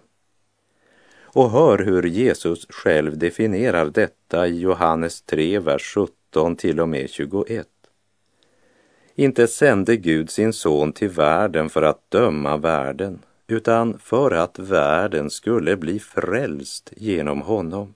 Och 1.22 1.52
hör 1.52 1.78
hur 1.78 2.04
Jesus 2.04 2.66
själv 2.70 3.18
definierar 3.18 3.86
detta 3.86 4.48
i 4.48 4.60
Johannes 4.60 5.22
3, 5.22 5.60
vers 5.60 5.94
17 5.96 6.56
till 6.56 6.80
och 6.80 6.90
med 6.90 7.10
21. 7.10 7.68
Inte 9.20 9.48
sände 9.48 9.98
Gud 9.98 10.30
sin 10.30 10.54
son 10.54 10.94
till 10.94 11.10
världen 11.10 11.70
för 11.70 11.82
att 11.82 12.12
döma 12.12 12.58
världen, 12.58 13.20
utan 13.48 14.00
för 14.00 14.32
att 14.32 14.60
världen 14.60 15.30
skulle 15.30 15.78
bli 15.78 16.00
frälst 16.00 16.94
genom 16.98 17.42
honom. 17.42 17.94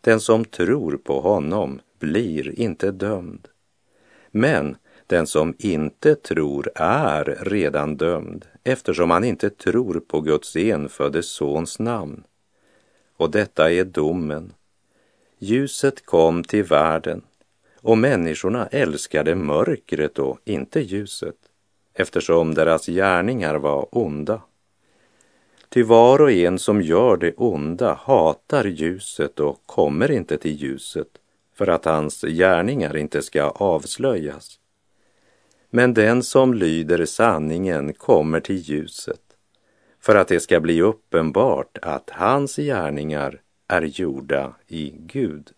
Den 0.00 0.20
som 0.20 0.44
tror 0.44 0.96
på 0.96 1.20
honom 1.20 1.80
blir 1.98 2.60
inte 2.60 2.90
dömd. 2.90 3.48
Men 4.30 4.76
den 5.06 5.26
som 5.26 5.54
inte 5.58 6.14
tror 6.14 6.70
är 6.74 7.38
redan 7.40 7.96
dömd 7.96 8.46
eftersom 8.64 9.10
han 9.10 9.24
inte 9.24 9.50
tror 9.50 10.00
på 10.00 10.20
Guds 10.20 10.56
enfödde 10.56 11.22
sons 11.22 11.78
namn. 11.78 12.24
Och 13.16 13.30
detta 13.30 13.72
är 13.72 13.84
domen. 13.84 14.52
Ljuset 15.38 16.06
kom 16.06 16.44
till 16.44 16.64
världen 16.64 17.22
och 17.84 17.98
människorna 17.98 18.66
älskade 18.66 19.34
mörkret 19.34 20.18
och 20.18 20.38
inte 20.44 20.80
ljuset 20.80 21.36
eftersom 21.94 22.54
deras 22.54 22.86
gärningar 22.86 23.54
var 23.54 23.88
onda. 23.90 24.40
Ty 25.68 25.82
var 25.82 26.20
och 26.20 26.32
en 26.32 26.58
som 26.58 26.82
gör 26.82 27.16
det 27.16 27.34
onda 27.36 27.94
hatar 27.94 28.64
ljuset 28.64 29.40
och 29.40 29.62
kommer 29.66 30.10
inte 30.10 30.38
till 30.38 30.62
ljuset 30.62 31.08
för 31.54 31.66
att 31.66 31.84
hans 31.84 32.20
gärningar 32.20 32.96
inte 32.96 33.22
ska 33.22 33.42
avslöjas. 33.42 34.58
Men 35.70 35.94
den 35.94 36.22
som 36.22 36.54
lyder 36.54 37.06
sanningen 37.06 37.92
kommer 37.92 38.40
till 38.40 38.56
ljuset 38.56 39.20
för 40.00 40.14
att 40.14 40.28
det 40.28 40.40
ska 40.40 40.60
bli 40.60 40.82
uppenbart 40.82 41.78
att 41.82 42.10
hans 42.10 42.56
gärningar 42.56 43.40
är 43.68 43.82
gjorda 43.82 44.54
i 44.66 44.94
Gud. 44.98 45.50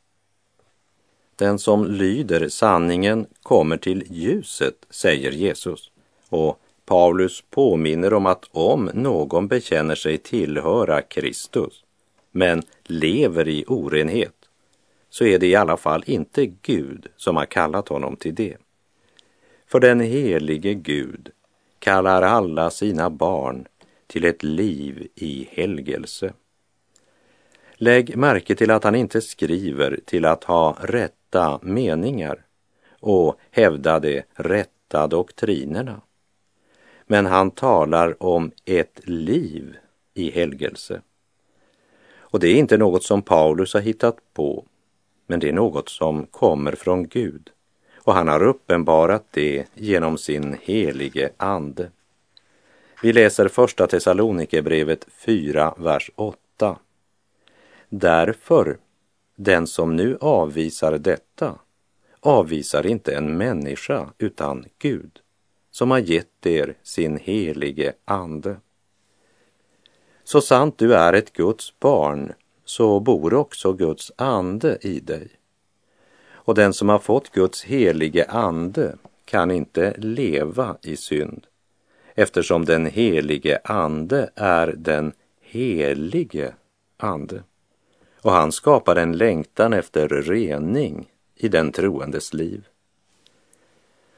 Den 1.36 1.58
som 1.58 1.84
lyder 1.84 2.48
sanningen 2.48 3.26
kommer 3.42 3.76
till 3.76 4.04
ljuset, 4.10 4.86
säger 4.90 5.30
Jesus. 5.30 5.90
Och 6.28 6.60
Paulus 6.86 7.44
påminner 7.50 8.14
om 8.14 8.26
att 8.26 8.44
om 8.50 8.90
någon 8.94 9.48
bekänner 9.48 9.94
sig 9.94 10.18
tillhöra 10.18 11.02
Kristus, 11.02 11.84
men 12.30 12.62
lever 12.84 13.48
i 13.48 13.64
orenhet, 13.68 14.34
så 15.10 15.24
är 15.24 15.38
det 15.38 15.46
i 15.46 15.54
alla 15.54 15.76
fall 15.76 16.04
inte 16.06 16.46
Gud 16.46 17.06
som 17.16 17.36
har 17.36 17.46
kallat 17.46 17.88
honom 17.88 18.16
till 18.16 18.34
det. 18.34 18.56
För 19.66 19.80
den 19.80 20.00
helige 20.00 20.74
Gud 20.74 21.30
kallar 21.78 22.22
alla 22.22 22.70
sina 22.70 23.10
barn 23.10 23.66
till 24.06 24.24
ett 24.24 24.42
liv 24.42 25.08
i 25.14 25.48
helgelse. 25.50 26.32
Lägg 27.78 28.16
märke 28.16 28.54
till 28.54 28.70
att 28.70 28.84
han 28.84 28.94
inte 28.94 29.20
skriver 29.20 30.00
till 30.04 30.24
att 30.24 30.44
ha 30.44 30.76
rätta 30.80 31.58
meningar 31.62 32.44
och 33.00 33.38
hävda 33.50 34.00
de 34.00 34.22
rätta 34.34 35.06
doktrinerna. 35.06 36.00
Men 37.06 37.26
han 37.26 37.50
talar 37.50 38.22
om 38.22 38.50
ett 38.64 39.00
liv 39.04 39.76
i 40.14 40.30
helgelse. 40.30 41.00
Och 42.16 42.40
det 42.40 42.48
är 42.48 42.54
inte 42.54 42.76
något 42.76 43.04
som 43.04 43.22
Paulus 43.22 43.74
har 43.74 43.80
hittat 43.80 44.16
på, 44.34 44.64
men 45.26 45.40
det 45.40 45.48
är 45.48 45.52
något 45.52 45.88
som 45.88 46.26
kommer 46.26 46.72
från 46.72 47.08
Gud. 47.08 47.50
Och 47.96 48.14
han 48.14 48.28
har 48.28 48.42
uppenbarat 48.42 49.24
det 49.30 49.64
genom 49.74 50.18
sin 50.18 50.56
helige 50.62 51.30
ande. 51.36 51.90
Vi 53.02 53.12
läser 53.12 53.48
första 53.48 53.86
Thessalonikerbrevet 53.86 55.06
4, 55.26 55.74
vers 55.78 56.10
8. 56.16 56.78
Därför, 57.88 58.78
den 59.36 59.66
som 59.66 59.96
nu 59.96 60.18
avvisar 60.20 60.98
detta 60.98 61.58
avvisar 62.20 62.86
inte 62.86 63.14
en 63.14 63.38
människa 63.38 64.12
utan 64.18 64.64
Gud 64.78 65.20
som 65.70 65.90
har 65.90 65.98
gett 65.98 66.46
er 66.46 66.74
sin 66.82 67.16
helige 67.16 67.92
ande. 68.04 68.56
Så 70.24 70.40
sant 70.40 70.78
du 70.78 70.94
är 70.94 71.12
ett 71.12 71.32
Guds 71.32 71.78
barn 71.78 72.32
så 72.64 73.00
bor 73.00 73.34
också 73.34 73.72
Guds 73.72 74.12
ande 74.16 74.78
i 74.80 75.00
dig. 75.00 75.28
Och 76.28 76.54
den 76.54 76.72
som 76.72 76.88
har 76.88 76.98
fått 76.98 77.32
Guds 77.32 77.64
helige 77.64 78.24
ande 78.24 78.96
kan 79.24 79.50
inte 79.50 79.94
leva 79.98 80.76
i 80.82 80.96
synd 80.96 81.46
eftersom 82.14 82.64
den 82.64 82.86
helige 82.86 83.58
ande 83.64 84.30
är 84.34 84.74
den 84.76 85.12
helige 85.40 86.54
ande. 86.96 87.42
Och 88.26 88.32
han 88.32 88.52
skapar 88.52 88.96
en 88.96 89.16
längtan 89.16 89.72
efter 89.72 90.08
rening 90.08 91.10
i 91.34 91.48
den 91.48 91.72
troendes 91.72 92.34
liv. 92.34 92.66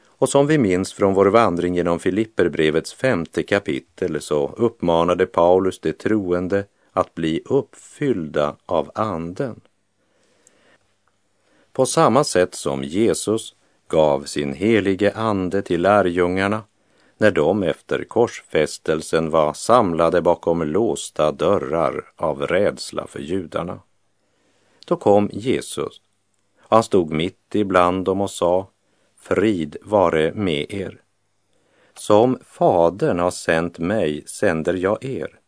Och 0.04 0.28
som 0.28 0.46
vi 0.46 0.58
minns 0.58 0.92
från 0.92 1.14
vår 1.14 1.26
vandring 1.26 1.74
genom 1.74 1.98
Filipperbrevets 1.98 2.94
femte 2.94 3.42
kapitel 3.42 4.20
så 4.20 4.54
uppmanade 4.56 5.26
Paulus 5.26 5.80
de 5.80 5.92
troende 5.92 6.64
att 6.92 7.14
bli 7.14 7.42
uppfyllda 7.44 8.56
av 8.66 8.90
Anden. 8.94 9.60
På 11.72 11.86
samma 11.86 12.24
sätt 12.24 12.54
som 12.54 12.84
Jesus 12.84 13.54
gav 13.88 14.24
sin 14.24 14.52
helige 14.52 15.12
ande 15.12 15.62
till 15.62 15.82
lärjungarna 15.82 16.62
när 17.18 17.30
de 17.30 17.62
efter 17.62 18.04
korsfästelsen 18.04 19.30
var 19.30 19.52
samlade 19.52 20.23
bakom 20.23 20.62
låsta 20.62 21.32
dörrar 21.32 22.12
av 22.16 22.47
rädsla 22.47 23.06
för 23.06 23.21
judarna. 23.21 23.80
Då 24.88 24.96
kom 24.96 25.30
Jesus. 25.32 26.00
Han 26.58 26.82
stod 26.82 27.10
mitt 27.10 27.54
ibland 27.54 28.04
dem 28.04 28.20
och 28.20 28.30
sa 28.30 28.66
Frid 29.20 29.76
vare 29.82 30.32
med 30.34 30.66
er. 30.72 31.00
Som 31.94 32.38
Fadern 32.44 33.18
har 33.18 33.30
sänt 33.30 33.78
mig 33.78 34.22
sänder 34.26 34.74
jag 34.74 35.04
er. 35.04 35.38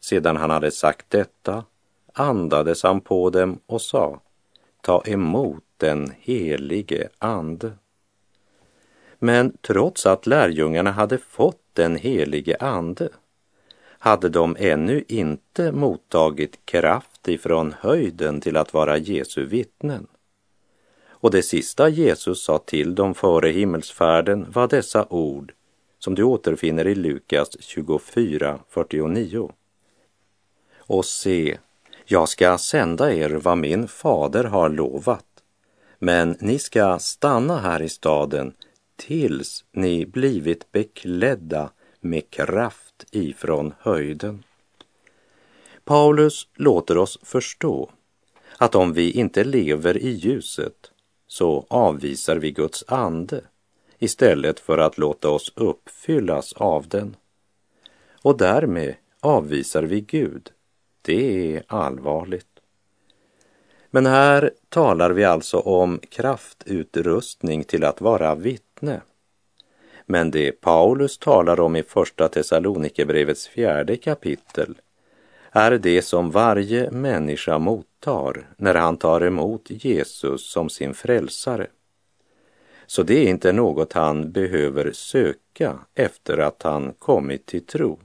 Sedan 0.00 0.36
han 0.36 0.50
hade 0.50 0.70
sagt 0.70 1.10
detta 1.10 1.64
andades 2.12 2.82
han 2.82 3.00
på 3.00 3.30
dem 3.30 3.60
och 3.66 3.82
sa 3.82 4.20
Ta 4.80 5.02
emot 5.06 5.64
den 5.76 6.12
helige 6.20 7.08
Ande. 7.18 7.72
Men 9.18 9.56
trots 9.60 10.06
att 10.06 10.26
lärjungarna 10.26 10.90
hade 10.90 11.18
fått 11.18 11.62
den 11.72 11.96
helige 11.96 12.56
Ande 12.60 13.08
hade 13.98 14.28
de 14.28 14.56
ännu 14.58 15.04
inte 15.08 15.72
mottagit 15.72 16.66
kraft 16.66 17.09
ifrån 17.28 17.74
höjden 17.80 18.40
till 18.40 18.56
att 18.56 18.74
vara 18.74 18.98
Jesu 18.98 19.46
vittnen. 19.46 20.06
Och 21.08 21.30
det 21.30 21.42
sista 21.42 21.88
Jesus 21.88 22.42
sa 22.42 22.58
till 22.58 22.94
dem 22.94 23.14
före 23.14 23.50
himmelsfärden 23.50 24.50
var 24.50 24.68
dessa 24.68 25.06
ord 25.10 25.52
som 25.98 26.14
du 26.14 26.22
återfinner 26.22 26.86
i 26.86 26.94
Lukas 26.94 27.50
24.49. 27.50 29.52
Och 30.76 31.04
se, 31.04 31.58
jag 32.04 32.28
ska 32.28 32.58
sända 32.58 33.12
er 33.12 33.30
vad 33.30 33.58
min 33.58 33.88
fader 33.88 34.44
har 34.44 34.68
lovat, 34.68 35.26
men 35.98 36.36
ni 36.40 36.58
ska 36.58 36.98
stanna 36.98 37.58
här 37.58 37.82
i 37.82 37.88
staden 37.88 38.54
tills 38.96 39.64
ni 39.72 40.06
blivit 40.06 40.72
beklädda 40.72 41.70
med 42.00 42.30
kraft 42.30 43.04
ifrån 43.10 43.74
höjden. 43.78 44.42
Paulus 45.90 46.48
låter 46.54 46.98
oss 46.98 47.18
förstå 47.22 47.90
att 48.58 48.74
om 48.74 48.92
vi 48.92 49.10
inte 49.10 49.44
lever 49.44 49.96
i 49.96 50.08
ljuset 50.08 50.90
så 51.26 51.66
avvisar 51.68 52.36
vi 52.36 52.50
Guds 52.50 52.84
ande 52.88 53.40
istället 53.98 54.60
för 54.60 54.78
att 54.78 54.98
låta 54.98 55.30
oss 55.30 55.52
uppfyllas 55.56 56.52
av 56.52 56.88
den. 56.88 57.16
Och 58.22 58.36
därmed 58.36 58.94
avvisar 59.20 59.82
vi 59.82 60.00
Gud. 60.00 60.50
Det 61.02 61.56
är 61.56 61.62
allvarligt. 61.66 62.60
Men 63.90 64.06
här 64.06 64.50
talar 64.68 65.10
vi 65.10 65.24
alltså 65.24 65.58
om 65.58 65.98
kraftutrustning 66.10 67.64
till 67.64 67.84
att 67.84 68.00
vara 68.00 68.34
vittne. 68.34 69.00
Men 70.06 70.30
det 70.30 70.52
Paulus 70.52 71.18
talar 71.18 71.60
om 71.60 71.76
i 71.76 71.82
Första 71.82 72.28
Thessalonikerbrevets 72.28 73.48
fjärde 73.48 73.96
kapitel 73.96 74.74
är 75.52 75.70
det 75.70 76.02
som 76.02 76.30
varje 76.30 76.90
människa 76.90 77.58
mottar 77.58 78.46
när 78.56 78.74
han 78.74 78.96
tar 78.96 79.20
emot 79.20 79.66
Jesus 79.66 80.50
som 80.50 80.70
sin 80.70 80.94
frälsare. 80.94 81.66
Så 82.86 83.02
det 83.02 83.26
är 83.26 83.30
inte 83.30 83.52
något 83.52 83.92
han 83.92 84.32
behöver 84.32 84.92
söka 84.92 85.78
efter 85.94 86.38
att 86.38 86.62
han 86.62 86.92
kommit 86.98 87.46
till 87.46 87.66
tro. 87.66 87.98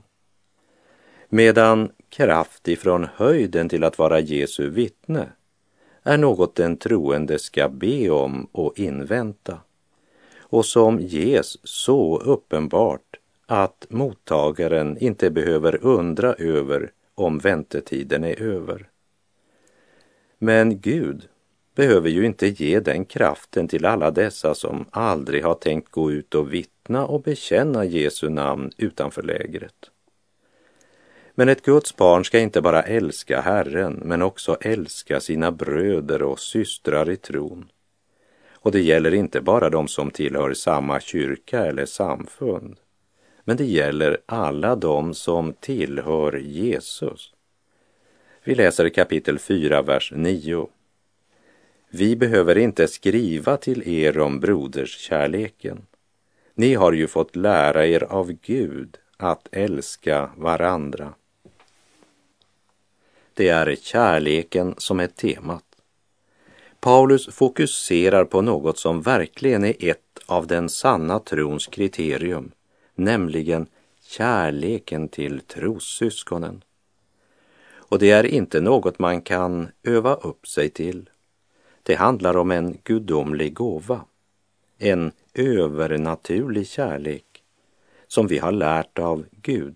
Medan 1.28 1.90
kraft 2.08 2.68
ifrån 2.68 3.06
höjden 3.14 3.68
till 3.68 3.84
att 3.84 3.98
vara 3.98 4.20
Jesu 4.20 4.70
vittne 4.70 5.28
är 6.02 6.18
något 6.18 6.54
den 6.54 6.76
troende 6.76 7.38
ska 7.38 7.68
be 7.68 8.10
om 8.10 8.48
och 8.52 8.78
invänta 8.78 9.58
och 10.38 10.66
som 10.66 11.00
ges 11.00 11.68
så 11.68 12.18
uppenbart 12.18 13.16
att 13.46 13.86
mottagaren 13.88 14.98
inte 14.98 15.30
behöver 15.30 15.84
undra 15.84 16.34
över 16.34 16.90
om 17.16 17.38
väntetiden 17.38 18.24
är 18.24 18.42
över. 18.42 18.88
Men 20.38 20.80
Gud 20.80 21.28
behöver 21.74 22.08
ju 22.08 22.26
inte 22.26 22.46
ge 22.46 22.80
den 22.80 23.04
kraften 23.04 23.68
till 23.68 23.84
alla 23.86 24.10
dessa 24.10 24.54
som 24.54 24.84
aldrig 24.90 25.44
har 25.44 25.54
tänkt 25.54 25.90
gå 25.90 26.12
ut 26.12 26.34
och 26.34 26.52
vittna 26.52 27.06
och 27.06 27.22
bekänna 27.22 27.84
Jesu 27.84 28.28
namn 28.28 28.70
utanför 28.76 29.22
lägret. 29.22 29.90
Men 31.34 31.48
ett 31.48 31.62
Guds 31.62 31.96
barn 31.96 32.24
ska 32.24 32.38
inte 32.38 32.60
bara 32.60 32.82
älska 32.82 33.40
Herren, 33.40 34.02
men 34.04 34.22
också 34.22 34.56
älska 34.60 35.20
sina 35.20 35.52
bröder 35.52 36.22
och 36.22 36.40
systrar 36.40 37.10
i 37.10 37.16
tron. 37.16 37.68
Och 38.52 38.72
det 38.72 38.80
gäller 38.80 39.14
inte 39.14 39.40
bara 39.40 39.70
de 39.70 39.88
som 39.88 40.10
tillhör 40.10 40.54
samma 40.54 41.00
kyrka 41.00 41.66
eller 41.66 41.86
samfund, 41.86 42.76
men 43.48 43.56
det 43.56 43.64
gäller 43.64 44.18
alla 44.26 44.76
de 44.76 45.14
som 45.14 45.52
tillhör 45.52 46.38
Jesus. 46.38 47.32
Vi 48.44 48.54
läser 48.54 48.88
kapitel 48.88 49.38
4, 49.38 49.82
vers 49.82 50.12
9. 50.16 50.68
Vi 51.88 52.16
behöver 52.16 52.58
inte 52.58 52.88
skriva 52.88 53.56
till 53.56 53.88
er 53.88 54.18
om 54.18 54.40
broderskärleken. 54.40 55.86
Ni 56.54 56.74
har 56.74 56.92
ju 56.92 57.06
fått 57.06 57.36
lära 57.36 57.86
er 57.86 58.02
av 58.04 58.32
Gud 58.32 58.96
att 59.16 59.48
älska 59.52 60.30
varandra. 60.36 61.14
Det 63.34 63.48
är 63.48 63.76
kärleken 63.82 64.74
som 64.78 65.00
är 65.00 65.06
temat. 65.06 65.64
Paulus 66.80 67.34
fokuserar 67.34 68.24
på 68.24 68.40
något 68.40 68.78
som 68.78 69.02
verkligen 69.02 69.64
är 69.64 69.84
ett 69.90 70.18
av 70.26 70.46
den 70.46 70.68
sanna 70.68 71.18
trons 71.18 71.66
kriterium, 71.66 72.52
nämligen 72.96 73.66
kärleken 74.00 75.08
till 75.08 75.40
trossyskonen. 75.40 76.64
Och 77.74 77.98
det 77.98 78.10
är 78.10 78.24
inte 78.24 78.60
något 78.60 78.98
man 78.98 79.20
kan 79.20 79.68
öva 79.82 80.14
upp 80.14 80.48
sig 80.48 80.70
till. 80.70 81.10
Det 81.82 81.94
handlar 81.94 82.36
om 82.36 82.50
en 82.50 82.78
gudomlig 82.84 83.54
gåva, 83.54 84.00
en 84.78 85.12
övernaturlig 85.34 86.68
kärlek 86.68 87.42
som 88.06 88.26
vi 88.26 88.38
har 88.38 88.52
lärt 88.52 88.98
av 88.98 89.24
Gud 89.30 89.74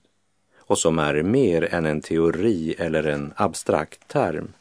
och 0.57 0.79
som 0.79 0.99
är 0.99 1.23
mer 1.23 1.75
än 1.75 1.87
en 1.87 2.01
teori 2.01 2.75
eller 2.79 3.05
en 3.05 3.33
abstrakt 3.37 4.09
term. 4.09 4.53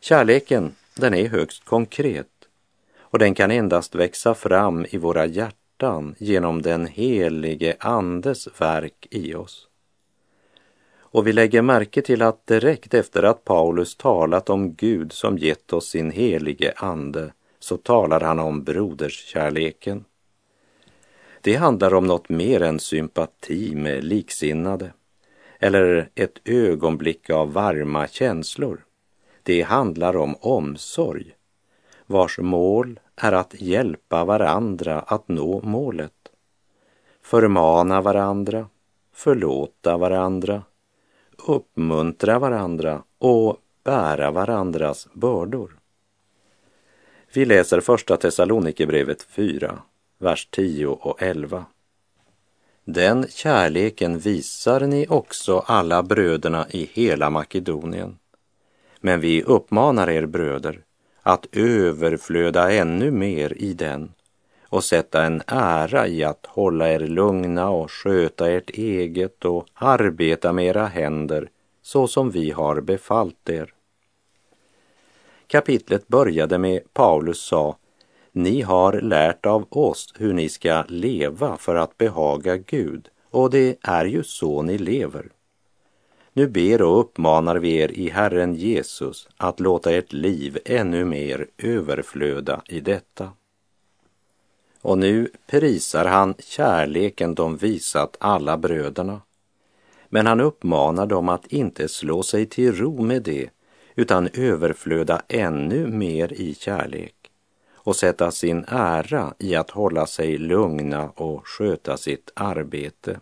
Kärleken, 0.00 0.74
den 0.96 1.14
är 1.14 1.28
högst 1.28 1.64
konkret 1.64 2.26
och 2.98 3.18
den 3.18 3.34
kan 3.34 3.50
endast 3.50 3.94
växa 3.94 4.34
fram 4.34 4.86
i 4.90 4.98
våra 4.98 5.26
hjärtan 5.26 5.59
genom 6.18 6.62
den 6.62 6.86
helige 6.86 7.76
Andes 7.80 8.60
verk 8.60 9.06
i 9.10 9.34
oss. 9.34 9.68
Och 10.98 11.26
vi 11.26 11.32
lägger 11.32 11.62
märke 11.62 12.02
till 12.02 12.22
att 12.22 12.46
direkt 12.46 12.94
efter 12.94 13.22
att 13.22 13.44
Paulus 13.44 13.96
talat 13.96 14.50
om 14.50 14.74
Gud 14.74 15.12
som 15.12 15.38
gett 15.38 15.72
oss 15.72 15.88
sin 15.88 16.10
helige 16.10 16.72
ande 16.76 17.32
så 17.58 17.76
talar 17.76 18.20
han 18.20 18.38
om 18.38 18.64
broderskärleken. 18.64 20.04
Det 21.40 21.54
handlar 21.54 21.94
om 21.94 22.06
något 22.06 22.28
mer 22.28 22.62
än 22.62 22.78
sympati 22.78 23.74
med 23.74 24.04
liksinnade 24.04 24.92
eller 25.58 26.08
ett 26.14 26.48
ögonblick 26.48 27.30
av 27.30 27.52
varma 27.52 28.08
känslor. 28.08 28.84
Det 29.42 29.62
handlar 29.62 30.16
om 30.16 30.36
omsorg 30.40 31.34
vars 32.10 32.38
mål 32.38 33.00
är 33.16 33.32
att 33.32 33.54
hjälpa 33.60 34.24
varandra 34.24 35.00
att 35.00 35.28
nå 35.28 35.60
målet. 35.62 36.12
Förmana 37.22 38.00
varandra, 38.00 38.68
förlåta 39.12 39.96
varandra, 39.96 40.62
uppmuntra 41.46 42.38
varandra 42.38 43.02
och 43.18 43.56
bära 43.84 44.30
varandras 44.30 45.08
bördor. 45.12 45.76
Vi 47.32 47.44
läser 47.44 47.80
första 47.80 48.16
Thessalonikerbrevet 48.16 49.22
4, 49.22 49.78
vers 50.18 50.48
10 50.50 50.86
och 50.86 51.22
11. 51.22 51.64
Den 52.84 53.26
kärleken 53.28 54.18
visar 54.18 54.80
ni 54.80 55.06
också 55.08 55.58
alla 55.58 56.02
bröderna 56.02 56.66
i 56.70 56.90
hela 56.92 57.30
Makedonien. 57.30 58.18
Men 59.00 59.20
vi 59.20 59.42
uppmanar 59.42 60.10
er 60.10 60.26
bröder 60.26 60.84
att 61.22 61.46
överflöda 61.52 62.72
ännu 62.72 63.10
mer 63.10 63.52
i 63.56 63.72
den 63.72 64.12
och 64.68 64.84
sätta 64.84 65.24
en 65.24 65.42
ära 65.46 66.08
i 66.08 66.24
att 66.24 66.46
hålla 66.46 66.92
er 66.92 67.00
lugna 67.00 67.70
och 67.70 67.90
sköta 67.90 68.50
ert 68.50 68.70
eget 68.70 69.44
och 69.44 69.66
arbeta 69.74 70.52
med 70.52 70.66
era 70.66 70.86
händer 70.86 71.48
så 71.82 72.06
som 72.06 72.30
vi 72.30 72.50
har 72.50 72.80
befallt 72.80 73.48
er. 73.48 73.72
Kapitlet 75.46 76.08
började 76.08 76.58
med 76.58 76.80
Paulus 76.92 77.40
sa 77.40 77.76
ni 78.32 78.62
har 78.62 78.92
lärt 78.92 79.46
av 79.46 79.66
oss 79.70 80.14
hur 80.18 80.32
ni 80.32 80.48
ska 80.48 80.84
leva 80.88 81.56
för 81.56 81.76
att 81.76 81.98
behaga 81.98 82.56
Gud 82.56 83.08
och 83.30 83.50
det 83.50 83.76
är 83.82 84.04
ju 84.04 84.22
så 84.22 84.62
ni 84.62 84.78
lever. 84.78 85.26
Nu 86.32 86.48
ber 86.48 86.82
och 86.82 87.00
uppmanar 87.00 87.56
vi 87.56 87.76
er 87.76 87.88
i 87.88 88.08
Herren 88.08 88.54
Jesus 88.54 89.28
att 89.36 89.60
låta 89.60 89.92
ert 89.92 90.12
liv 90.12 90.58
ännu 90.64 91.04
mer 91.04 91.46
överflöda 91.58 92.62
i 92.68 92.80
detta. 92.80 93.30
Och 94.82 94.98
nu 94.98 95.30
prisar 95.46 96.04
han 96.04 96.34
kärleken 96.38 97.34
de 97.34 97.56
visat 97.56 98.16
alla 98.20 98.56
bröderna. 98.56 99.20
Men 100.08 100.26
han 100.26 100.40
uppmanar 100.40 101.06
dem 101.06 101.28
att 101.28 101.46
inte 101.46 101.88
slå 101.88 102.22
sig 102.22 102.46
till 102.46 102.76
ro 102.76 103.02
med 103.02 103.22
det, 103.22 103.50
utan 103.94 104.28
överflöda 104.34 105.22
ännu 105.28 105.86
mer 105.86 106.32
i 106.32 106.54
kärlek 106.54 107.14
och 107.74 107.96
sätta 107.96 108.30
sin 108.30 108.64
ära 108.68 109.34
i 109.38 109.54
att 109.54 109.70
hålla 109.70 110.06
sig 110.06 110.38
lugna 110.38 111.10
och 111.10 111.46
sköta 111.46 111.96
sitt 111.96 112.30
arbete. 112.34 113.20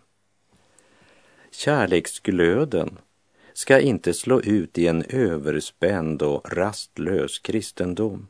Kärleksglöden 1.59 2.97
ska 3.53 3.79
inte 3.79 4.13
slå 4.13 4.41
ut 4.41 4.77
i 4.77 4.87
en 4.87 5.03
överspänd 5.09 6.21
och 6.21 6.53
rastlös 6.53 7.39
kristendom 7.39 8.27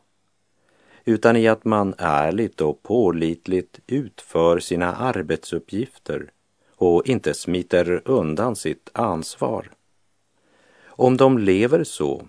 utan 1.06 1.36
i 1.36 1.48
att 1.48 1.66
man 1.66 1.96
ärligt 1.98 2.62
och 2.62 2.84
pålitligt 2.84 3.80
utför 3.88 4.60
sina 4.60 4.96
arbetsuppgifter 4.96 6.32
och 6.76 7.08
inte 7.08 7.34
smiter 7.34 8.02
undan 8.06 8.56
sitt 8.56 8.90
ansvar. 8.94 9.72
Om 10.86 11.18
de 11.18 11.38
lever 11.38 11.84
så 11.84 12.28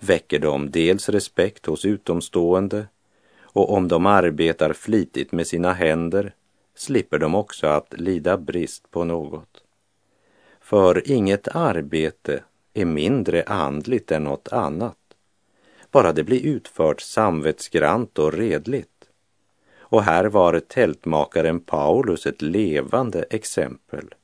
väcker 0.00 0.38
de 0.38 0.70
dels 0.70 1.08
respekt 1.08 1.66
hos 1.66 1.84
utomstående 1.84 2.86
och 3.40 3.72
om 3.72 3.88
de 3.88 4.06
arbetar 4.06 4.72
flitigt 4.72 5.32
med 5.32 5.46
sina 5.46 5.72
händer 5.72 6.34
slipper 6.74 7.18
de 7.18 7.34
också 7.34 7.66
att 7.66 8.00
lida 8.00 8.38
brist 8.38 8.90
på 8.90 9.04
något. 9.04 9.62
För 10.66 11.10
inget 11.10 11.48
arbete 11.48 12.42
är 12.74 12.84
mindre 12.84 13.42
andligt 13.42 14.12
än 14.12 14.24
något 14.24 14.48
annat, 14.48 14.98
bara 15.90 16.12
det 16.12 16.24
blir 16.24 16.46
utfört 16.46 17.00
samvetsgrant 17.00 18.18
och 18.18 18.32
redligt. 18.32 19.08
Och 19.78 20.02
här 20.02 20.24
var 20.24 20.60
tältmakaren 20.60 21.60
Paulus 21.60 22.26
ett 22.26 22.42
levande 22.42 23.22
exempel, 23.22 24.14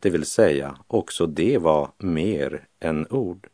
det 0.00 0.10
vill 0.10 0.26
säga 0.26 0.78
också 0.86 1.26
det 1.26 1.58
var 1.58 1.90
mer 1.98 2.66
än 2.80 3.06
ord. 3.10 3.48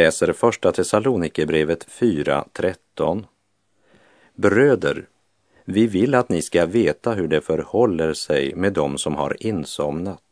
Läser 0.00 0.32
första 0.32 0.72
Thessalonikerbrevet 0.72 1.86
4.13. 1.88 3.24
Bröder, 4.34 5.06
vi 5.64 5.86
vill 5.86 6.14
att 6.14 6.28
ni 6.28 6.42
ska 6.42 6.66
veta 6.66 7.12
hur 7.12 7.28
det 7.28 7.40
förhåller 7.40 8.12
sig 8.12 8.54
med 8.54 8.72
dem 8.72 8.98
som 8.98 9.14
har 9.14 9.36
insomnat, 9.46 10.22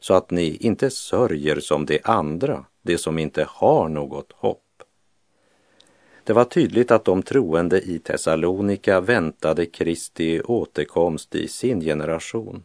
så 0.00 0.14
att 0.14 0.30
ni 0.30 0.56
inte 0.56 0.90
sörjer 0.90 1.60
som 1.60 1.86
de 1.86 2.00
andra, 2.04 2.64
de 2.82 2.98
som 2.98 3.18
inte 3.18 3.46
har 3.48 3.88
något 3.88 4.32
hopp. 4.32 4.82
Det 6.24 6.32
var 6.32 6.44
tydligt 6.44 6.90
att 6.90 7.04
de 7.04 7.22
troende 7.22 7.80
i 7.80 7.98
Thessalonika 7.98 9.00
väntade 9.00 9.66
Kristi 9.66 10.42
återkomst 10.42 11.34
i 11.34 11.48
sin 11.48 11.80
generation 11.80 12.64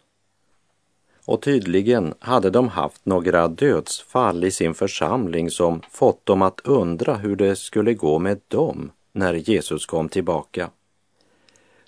och 1.25 1.41
tydligen 1.41 2.13
hade 2.19 2.49
de 2.49 2.67
haft 2.69 3.05
några 3.05 3.47
dödsfall 3.47 4.43
i 4.43 4.51
sin 4.51 4.73
församling 4.73 5.49
som 5.49 5.81
fått 5.89 6.25
dem 6.25 6.41
att 6.41 6.61
undra 6.63 7.15
hur 7.15 7.35
det 7.35 7.55
skulle 7.55 7.93
gå 7.93 8.19
med 8.19 8.41
dem 8.47 8.91
när 9.11 9.33
Jesus 9.33 9.85
kom 9.85 10.09
tillbaka. 10.09 10.69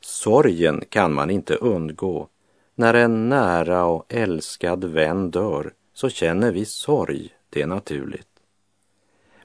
Sorgen 0.02 0.84
kan 0.90 1.14
man 1.14 1.30
inte 1.30 1.56
undgå. 1.56 2.28
När 2.76 2.94
en 2.94 3.30
nära 3.30 3.86
och 3.86 4.06
älskad 4.10 4.86
vän 4.86 5.32
dör 5.32 5.74
så 5.94 6.10
känner 6.10 6.52
vi 6.52 6.66
sorg, 6.66 7.30
det 7.50 7.62
är 7.62 7.68
naturligt. 7.68 8.28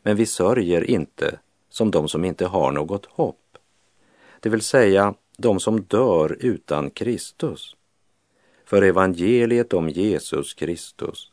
Men 0.03 0.17
vi 0.17 0.27
sörjer 0.27 0.91
inte 0.91 1.39
som 1.71 1.91
de 1.91 2.09
som 2.09 2.25
inte 2.25 2.47
har 2.47 2.73
något 2.73 3.07
hopp. 3.07 3.37
Det 4.41 4.49
vill 4.49 4.63
säga 4.63 5.15
de 5.39 5.61
som 5.61 5.83
dör 5.83 6.37
utan 6.41 6.91
Kristus. 6.91 7.77
För 8.71 8.83
evangeliet 8.83 9.73
om 9.73 9.89
Jesus 9.89 10.55
Kristus 10.55 11.31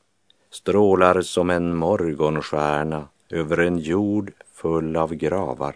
strålar 0.50 1.22
som 1.22 1.50
en 1.50 1.76
morgonstjärna 1.76 3.08
över 3.30 3.58
en 3.58 3.78
jord 3.78 4.32
full 4.54 4.96
av 4.96 5.14
gravar 5.14 5.76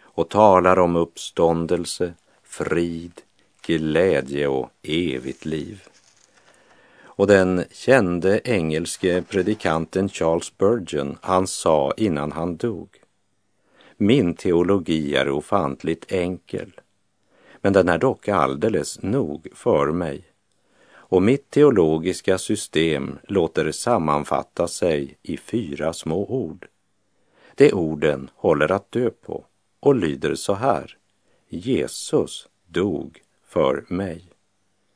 och 0.00 0.28
talar 0.28 0.78
om 0.78 0.96
uppståndelse, 0.96 2.14
frid, 2.42 3.12
glädje 3.66 4.48
och 4.48 4.70
evigt 4.82 5.44
liv. 5.44 5.82
Och 7.02 7.26
den 7.26 7.64
kände 7.70 8.40
engelske 8.44 9.22
predikanten 9.22 10.08
Charles 10.08 10.44
Spurgeon, 10.44 11.18
han 11.22 11.46
sa 11.46 11.92
innan 11.96 12.32
han 12.32 12.56
dog. 12.56 12.88
Min 13.96 14.34
teologi 14.34 15.14
är 15.14 15.30
ofantligt 15.30 16.12
enkel 16.12 16.80
men 17.60 17.72
den 17.72 17.88
är 17.88 17.98
dock 17.98 18.28
alldeles 18.28 19.02
nog 19.02 19.48
för 19.54 19.92
mig. 19.92 20.24
Och 21.08 21.22
mitt 21.22 21.50
teologiska 21.50 22.38
system 22.38 23.18
låter 23.28 23.72
sammanfatta 23.72 24.68
sig 24.68 25.18
i 25.22 25.36
fyra 25.36 25.92
små 25.92 26.26
ord. 26.26 26.66
De 27.54 27.72
orden 27.72 28.30
håller 28.34 28.72
att 28.72 28.92
dö 28.92 29.10
på 29.10 29.44
och 29.80 29.94
lyder 29.94 30.34
så 30.34 30.54
här. 30.54 30.96
Jesus 31.48 32.48
dog 32.66 33.22
för 33.46 33.84
mig. 33.88 34.24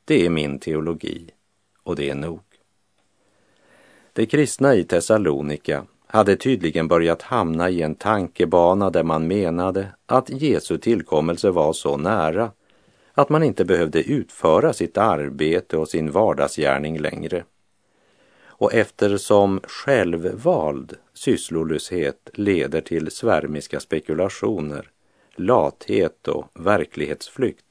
Det 0.05 0.25
är 0.25 0.29
min 0.29 0.59
teologi 0.59 1.29
och 1.83 1.95
det 1.95 2.09
är 2.09 2.15
nog. 2.15 2.41
De 4.13 4.25
kristna 4.25 4.75
i 4.75 4.83
Thessalonika 4.83 5.85
hade 6.07 6.35
tydligen 6.35 6.87
börjat 6.87 7.21
hamna 7.21 7.69
i 7.69 7.81
en 7.81 7.95
tankebana 7.95 8.89
där 8.89 9.03
man 9.03 9.27
menade 9.27 9.87
att 10.05 10.29
Jesu 10.29 10.77
tillkommelse 10.77 11.49
var 11.49 11.73
så 11.73 11.97
nära 11.97 12.51
att 13.13 13.29
man 13.29 13.43
inte 13.43 13.65
behövde 13.65 14.03
utföra 14.03 14.73
sitt 14.73 14.97
arbete 14.97 15.77
och 15.77 15.89
sin 15.89 16.11
vardagsgärning 16.11 16.99
längre. 16.99 17.43
Och 18.45 18.73
eftersom 18.73 19.59
självvald 19.63 20.97
sysslolöshet 21.13 22.29
leder 22.33 22.81
till 22.81 23.11
svärmiska 23.11 23.79
spekulationer, 23.79 24.89
lathet 25.35 26.27
och 26.27 26.45
verklighetsflykt, 26.53 27.65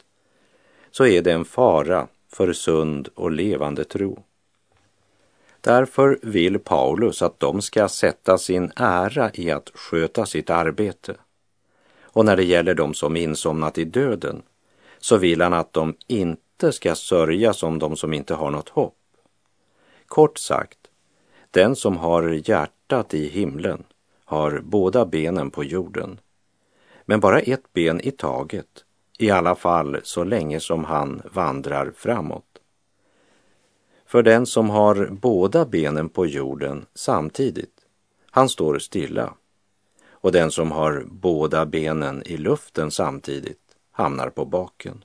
så 0.90 1.06
är 1.06 1.22
det 1.22 1.32
en 1.32 1.44
fara 1.44 2.08
för 2.32 2.52
sund 2.52 3.08
och 3.14 3.30
levande 3.30 3.84
tro. 3.84 4.22
Därför 5.60 6.18
vill 6.22 6.58
Paulus 6.58 7.22
att 7.22 7.40
de 7.40 7.62
ska 7.62 7.88
sätta 7.88 8.38
sin 8.38 8.72
ära 8.76 9.30
i 9.34 9.50
att 9.50 9.70
sköta 9.74 10.26
sitt 10.26 10.50
arbete. 10.50 11.14
Och 12.02 12.24
när 12.24 12.36
det 12.36 12.44
gäller 12.44 12.74
de 12.74 12.94
som 12.94 13.16
insomnat 13.16 13.78
i 13.78 13.84
döden 13.84 14.42
så 15.02 15.16
vill 15.16 15.40
han 15.40 15.52
att 15.52 15.72
de 15.72 15.94
inte 16.06 16.72
ska 16.72 16.94
sörja 16.94 17.52
som 17.52 17.78
de 17.78 17.96
som 17.96 18.12
inte 18.12 18.34
har 18.34 18.50
något 18.50 18.68
hopp. 18.68 18.98
Kort 20.06 20.38
sagt, 20.38 20.78
den 21.50 21.76
som 21.76 21.96
har 21.96 22.48
hjärtat 22.48 23.14
i 23.14 23.28
himlen 23.28 23.84
har 24.24 24.60
båda 24.64 25.06
benen 25.06 25.50
på 25.50 25.64
jorden. 25.64 26.20
Men 27.04 27.20
bara 27.20 27.40
ett 27.40 27.72
ben 27.72 28.00
i 28.00 28.10
taget, 28.10 28.84
i 29.18 29.30
alla 29.30 29.54
fall 29.54 30.00
så 30.02 30.24
länge 30.24 30.60
som 30.60 30.84
han 30.84 31.22
vandrar 31.32 31.92
framåt. 31.96 32.58
För 34.06 34.22
den 34.22 34.46
som 34.46 34.70
har 34.70 35.08
båda 35.10 35.66
benen 35.66 36.08
på 36.08 36.26
jorden 36.26 36.86
samtidigt, 36.94 37.74
han 38.30 38.48
står 38.48 38.78
stilla. 38.78 39.34
Och 40.10 40.32
den 40.32 40.50
som 40.50 40.70
har 40.70 41.04
båda 41.06 41.66
benen 41.66 42.22
i 42.26 42.36
luften 42.36 42.90
samtidigt 42.90 43.61
hamnar 43.92 44.30
på 44.30 44.44
baken. 44.44 45.04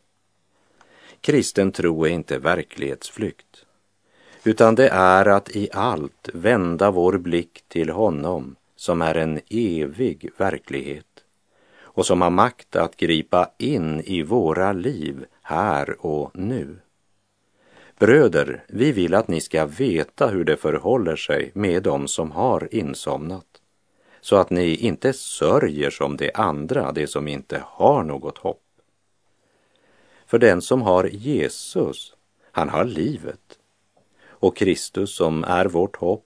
Kristen 1.22 1.72
tro 1.72 2.06
är 2.06 2.10
inte 2.10 2.38
verklighetsflykt, 2.38 3.66
utan 4.44 4.76
det 4.76 4.90
är 4.90 5.26
att 5.26 5.50
i 5.50 5.70
allt 5.74 6.30
vända 6.34 6.92
vår 6.92 7.18
blick 7.18 7.64
till 7.68 7.90
honom 7.90 8.56
som 8.76 9.02
är 9.02 9.16
en 9.16 9.40
evig 9.50 10.30
verklighet 10.38 11.06
och 11.82 12.06
som 12.06 12.22
har 12.22 12.30
makt 12.30 12.76
att 12.76 12.98
gripa 12.98 13.50
in 13.58 14.02
i 14.02 14.24
våra 14.24 14.74
liv 14.74 15.26
här 15.42 16.06
och 16.06 16.32
nu. 16.34 16.80
Bröder, 18.00 18.64
vi 18.68 18.92
vill 18.92 19.14
att 19.14 19.28
ni 19.28 19.42
ska 19.42 19.66
veta 19.66 20.28
hur 20.28 20.44
det 20.44 20.58
förhåller 20.58 21.16
sig 21.16 21.52
med 21.54 21.84
dem 21.84 22.08
som 22.08 22.32
har 22.32 22.76
insomnat, 22.76 23.46
så 24.22 24.36
att 24.36 24.50
ni 24.50 24.76
inte 24.76 25.14
sörjer 25.14 25.90
som 25.90 26.18
de 26.18 26.32
andra, 26.34 26.92
de 26.92 27.08
som 27.08 27.28
inte 27.28 27.64
har 27.66 28.04
något 28.04 28.38
hopp. 28.38 28.67
För 30.28 30.40
den 30.40 30.62
som 30.62 30.82
har 30.82 31.04
Jesus, 31.04 32.16
han 32.52 32.70
har 32.70 32.86
livet. 32.86 33.60
Och 34.28 34.58
Kristus 34.58 35.16
som 35.16 35.44
är 35.44 35.66
vårt 35.66 35.96
hopp, 35.96 36.26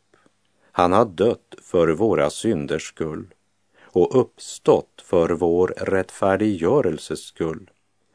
han 0.72 0.92
har 0.92 1.06
dött 1.06 1.56
för 1.62 1.88
våra 1.88 2.30
synders 2.30 2.88
skull 2.88 3.34
och 3.82 4.20
uppstått 4.20 5.02
för 5.04 5.30
vår 5.30 5.68
rättfärdiggörelses 5.68 7.24
skull. 7.24 7.70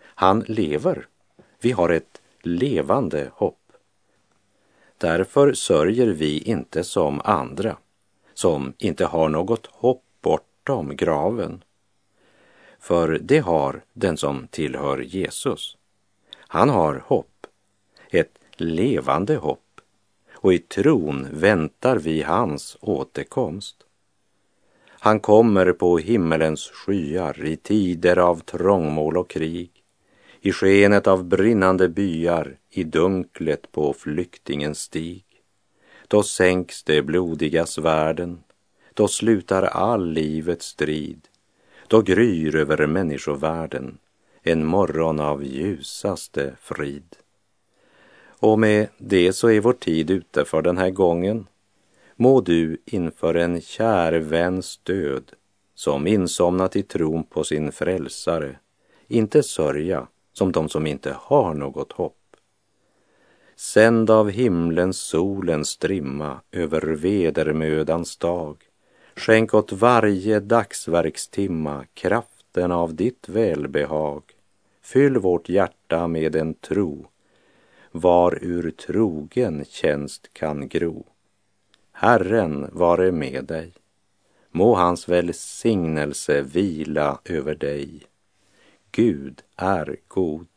Han 0.04 0.40
lever. 0.40 1.06
Vi 1.60 1.72
har 1.72 1.90
ett 1.90 2.22
levande 2.42 3.30
hopp. 3.34 3.72
Därför 4.98 5.52
sörjer 5.52 6.06
vi 6.06 6.38
inte 6.38 6.84
som 6.84 7.20
andra, 7.24 7.76
som 8.34 8.74
inte 8.78 9.04
har 9.04 9.28
något 9.28 9.66
hopp 9.66 10.04
bortom 10.20 10.96
graven. 10.96 11.62
För 12.86 13.18
det 13.22 13.38
har 13.38 13.84
den 13.92 14.16
som 14.16 14.48
tillhör 14.48 14.98
Jesus. 14.98 15.76
Han 16.38 16.68
har 16.68 17.02
hopp, 17.06 17.46
ett 18.10 18.38
levande 18.56 19.36
hopp, 19.36 19.80
och 20.32 20.54
i 20.54 20.58
tron 20.58 21.28
väntar 21.32 21.96
vi 21.96 22.22
hans 22.22 22.76
återkomst. 22.80 23.76
Han 24.88 25.20
kommer 25.20 25.72
på 25.72 25.98
himmelens 25.98 26.70
skyar 26.70 27.44
i 27.44 27.56
tider 27.56 28.16
av 28.16 28.40
trångmål 28.40 29.16
och 29.16 29.30
krig 29.30 29.70
i 30.40 30.52
skenet 30.52 31.06
av 31.06 31.24
brinnande 31.24 31.88
byar, 31.88 32.56
i 32.70 32.84
dunklet 32.84 33.72
på 33.72 33.92
flyktingens 33.92 34.80
stig. 34.80 35.24
Då 36.08 36.22
sänks 36.22 36.82
de 36.82 37.02
blodiga 37.02 37.66
svärden, 37.66 38.42
då 38.94 39.08
slutar 39.08 39.62
all 39.62 40.10
livets 40.10 40.66
strid, 40.66 41.28
då 41.88 42.02
gryr 42.02 42.56
över 42.56 42.86
människovärlden 42.86 43.98
en 44.42 44.66
morgon 44.66 45.20
av 45.20 45.44
ljusaste 45.44 46.56
frid. 46.60 47.16
Och 48.26 48.58
med 48.58 48.88
det 48.98 49.32
så 49.32 49.50
är 49.50 49.60
vår 49.60 49.72
tid 49.72 50.10
ute 50.10 50.44
för 50.44 50.62
den 50.62 50.78
här 50.78 50.90
gången. 50.90 51.46
Må 52.16 52.40
du 52.40 52.82
inför 52.84 53.34
en 53.34 53.60
kär 53.60 54.12
väns 54.12 54.80
död, 54.82 55.32
som 55.74 56.06
insomnat 56.06 56.76
i 56.76 56.82
tron 56.82 57.24
på 57.24 57.44
sin 57.44 57.72
frälsare, 57.72 58.56
inte 59.08 59.42
sörja 59.42 60.06
som 60.32 60.52
de 60.52 60.68
som 60.68 60.86
inte 60.86 61.16
har 61.18 61.54
något 61.54 61.92
hopp. 61.92 62.36
Sänd 63.56 64.10
av 64.10 64.30
himlens 64.30 64.98
solens 64.98 65.68
strimma 65.68 66.40
över 66.52 66.82
vedermödans 66.82 68.16
dag. 68.16 68.65
Skänk 69.16 69.54
åt 69.54 69.72
varje 69.72 70.40
dagsverkstimma 70.40 71.84
kraften 71.94 72.72
av 72.72 72.94
ditt 72.94 73.28
välbehag. 73.28 74.22
Fyll 74.82 75.18
vårt 75.18 75.48
hjärta 75.48 76.08
med 76.08 76.36
en 76.36 76.54
tro, 76.54 77.06
var 77.92 78.38
ur 78.42 78.70
trogen 78.70 79.64
tjänst 79.64 80.30
kan 80.32 80.68
gro. 80.68 81.04
Herren 81.92 82.70
vare 82.72 83.12
med 83.12 83.44
dig. 83.44 83.72
Må 84.50 84.74
hans 84.74 85.08
välsignelse 85.08 86.42
vila 86.42 87.18
över 87.24 87.54
dig. 87.54 88.02
Gud 88.92 89.42
är 89.56 89.96
god. 90.08 90.55